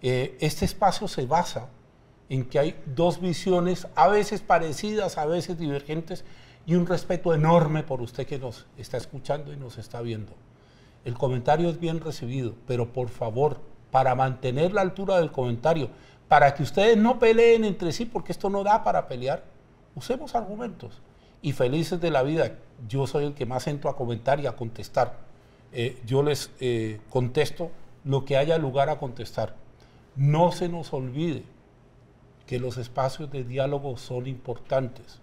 Eh, 0.00 0.36
este 0.40 0.64
espacio 0.64 1.08
se 1.08 1.26
basa 1.26 1.68
en 2.34 2.44
que 2.44 2.58
hay 2.58 2.82
dos 2.86 3.20
visiones, 3.20 3.86
a 3.94 4.08
veces 4.08 4.40
parecidas, 4.40 5.18
a 5.18 5.26
veces 5.26 5.56
divergentes, 5.56 6.24
y 6.66 6.74
un 6.74 6.86
respeto 6.86 7.32
enorme 7.32 7.82
por 7.82 8.00
usted 8.00 8.26
que 8.26 8.38
nos 8.38 8.66
está 8.76 8.96
escuchando 8.96 9.52
y 9.52 9.56
nos 9.56 9.78
está 9.78 10.00
viendo. 10.00 10.32
El 11.04 11.14
comentario 11.14 11.68
es 11.68 11.78
bien 11.78 12.00
recibido, 12.00 12.54
pero 12.66 12.92
por 12.92 13.08
favor, 13.08 13.60
para 13.90 14.14
mantener 14.14 14.72
la 14.72 14.80
altura 14.80 15.18
del 15.18 15.30
comentario, 15.30 15.90
para 16.26 16.54
que 16.54 16.62
ustedes 16.62 16.96
no 16.96 17.18
peleen 17.18 17.64
entre 17.64 17.92
sí, 17.92 18.04
porque 18.04 18.32
esto 18.32 18.50
no 18.50 18.64
da 18.64 18.82
para 18.82 19.06
pelear, 19.06 19.44
usemos 19.94 20.34
argumentos. 20.34 21.02
Y 21.40 21.52
felices 21.52 22.00
de 22.00 22.10
la 22.10 22.22
vida, 22.22 22.56
yo 22.88 23.06
soy 23.06 23.26
el 23.26 23.34
que 23.34 23.46
más 23.46 23.66
entro 23.68 23.90
a 23.90 23.96
comentar 23.96 24.40
y 24.40 24.46
a 24.46 24.56
contestar. 24.56 25.18
Eh, 25.72 26.00
yo 26.06 26.22
les 26.22 26.50
eh, 26.58 27.00
contesto 27.10 27.70
lo 28.02 28.24
que 28.24 28.38
haya 28.38 28.58
lugar 28.58 28.88
a 28.88 28.98
contestar. 28.98 29.54
No 30.16 30.50
se 30.50 30.68
nos 30.68 30.92
olvide 30.92 31.44
que 32.46 32.58
los 32.58 32.76
espacios 32.76 33.30
de 33.30 33.44
diálogo 33.44 33.96
son 33.96 34.26
importantes 34.26 35.20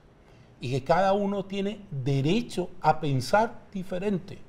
y 0.59 0.71
que 0.71 0.83
cada 0.83 1.13
uno 1.13 1.45
tiene 1.45 1.81
derecho 1.89 2.69
a 2.81 2.99
pensar 2.99 3.61
diferente. 3.71 4.39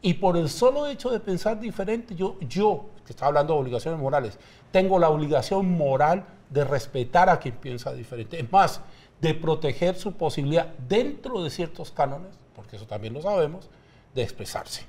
Y 0.00 0.14
por 0.14 0.36
el 0.36 0.48
solo 0.48 0.86
hecho 0.86 1.10
de 1.10 1.20
pensar 1.20 1.60
diferente, 1.60 2.14
yo, 2.14 2.36
yo, 2.40 2.86
que 3.06 3.12
estaba 3.12 3.28
hablando 3.28 3.54
de 3.54 3.60
obligaciones 3.60 4.00
morales, 4.00 4.38
tengo 4.72 4.98
la 4.98 5.10
obligación 5.10 5.70
moral 5.70 6.24
de 6.50 6.64
respetar 6.64 7.28
a 7.28 7.38
quien 7.38 7.54
piensa 7.54 7.92
diferente. 7.92 8.40
Es 8.40 8.50
más, 8.50 8.80
de 9.20 9.34
proteger 9.34 9.94
su 9.94 10.12
posibilidad 10.12 10.66
dentro 10.88 11.42
de 11.44 11.50
ciertos 11.50 11.92
cánones, 11.92 12.34
porque 12.56 12.76
eso 12.76 12.86
también 12.86 13.14
lo 13.14 13.22
sabemos, 13.22 13.70
de 14.14 14.22
expresarse. 14.22 14.82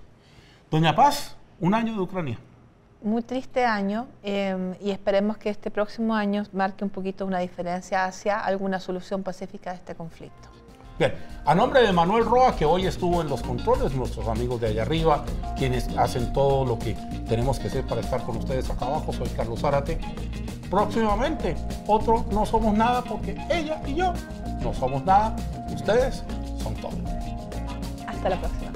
Doña 0.72 0.96
Paz, 0.96 1.36
un 1.60 1.76
año 1.76 1.94
de 1.94 2.00
Ucrania. 2.00 2.40
Muy 3.04 3.22
triste 3.22 3.66
año 3.66 4.08
em, 4.24 4.76
y 4.82 4.92
esperemos 4.92 5.38
que 5.38 5.50
este 5.50 5.70
próximo 5.70 6.16
año 6.16 6.44
marque 6.54 6.86
un 6.86 6.90
poquito 6.90 7.26
una 7.26 7.40
diferencia 7.40 8.06
hacia 8.06 8.40
alguna 8.40 8.80
solución 8.80 9.24
pacífica 9.24 9.72
de 9.72 9.76
este 9.76 9.94
conflicto. 9.94 10.48
Bien, 10.98 11.14
a 11.46 11.54
nombre 11.54 11.82
de 11.82 11.92
Manuel 11.92 12.24
Roa, 12.24 12.56
que 12.56 12.64
hoy 12.64 12.86
estuvo 12.86 13.22
en 13.22 13.28
los 13.28 13.42
controles, 13.42 13.94
nuestros 13.94 14.26
amigos 14.30 14.62
de 14.62 14.68
allá 14.68 14.84
arriba, 14.84 15.26
quienes 15.58 15.90
hacen 15.98 16.32
todo 16.32 16.64
lo 16.64 16.80
que 16.80 16.96
tenemos 17.28 17.60
que 17.60 17.68
hacer 17.68 17.86
para 17.86 18.00
estar 18.00 18.24
con 18.24 18.38
ustedes 18.38 18.70
acá 18.70 18.86
abajo, 18.86 19.12
soy 19.12 19.28
Carlos 19.30 19.60
Zárate. 19.60 20.00
Próximamente, 20.70 21.58
otro 21.88 22.26
No 22.32 22.46
Somos 22.46 22.74
Nada, 22.74 23.04
porque 23.04 23.36
ella 23.50 23.82
y 23.86 23.96
yo 23.96 24.14
no 24.62 24.74
somos 24.74 25.04
nada, 25.04 25.36
ustedes 25.74 26.24
son 26.64 26.74
todo. 26.76 26.94
Hasta 28.08 28.30
la 28.30 28.40
próxima. 28.40 28.73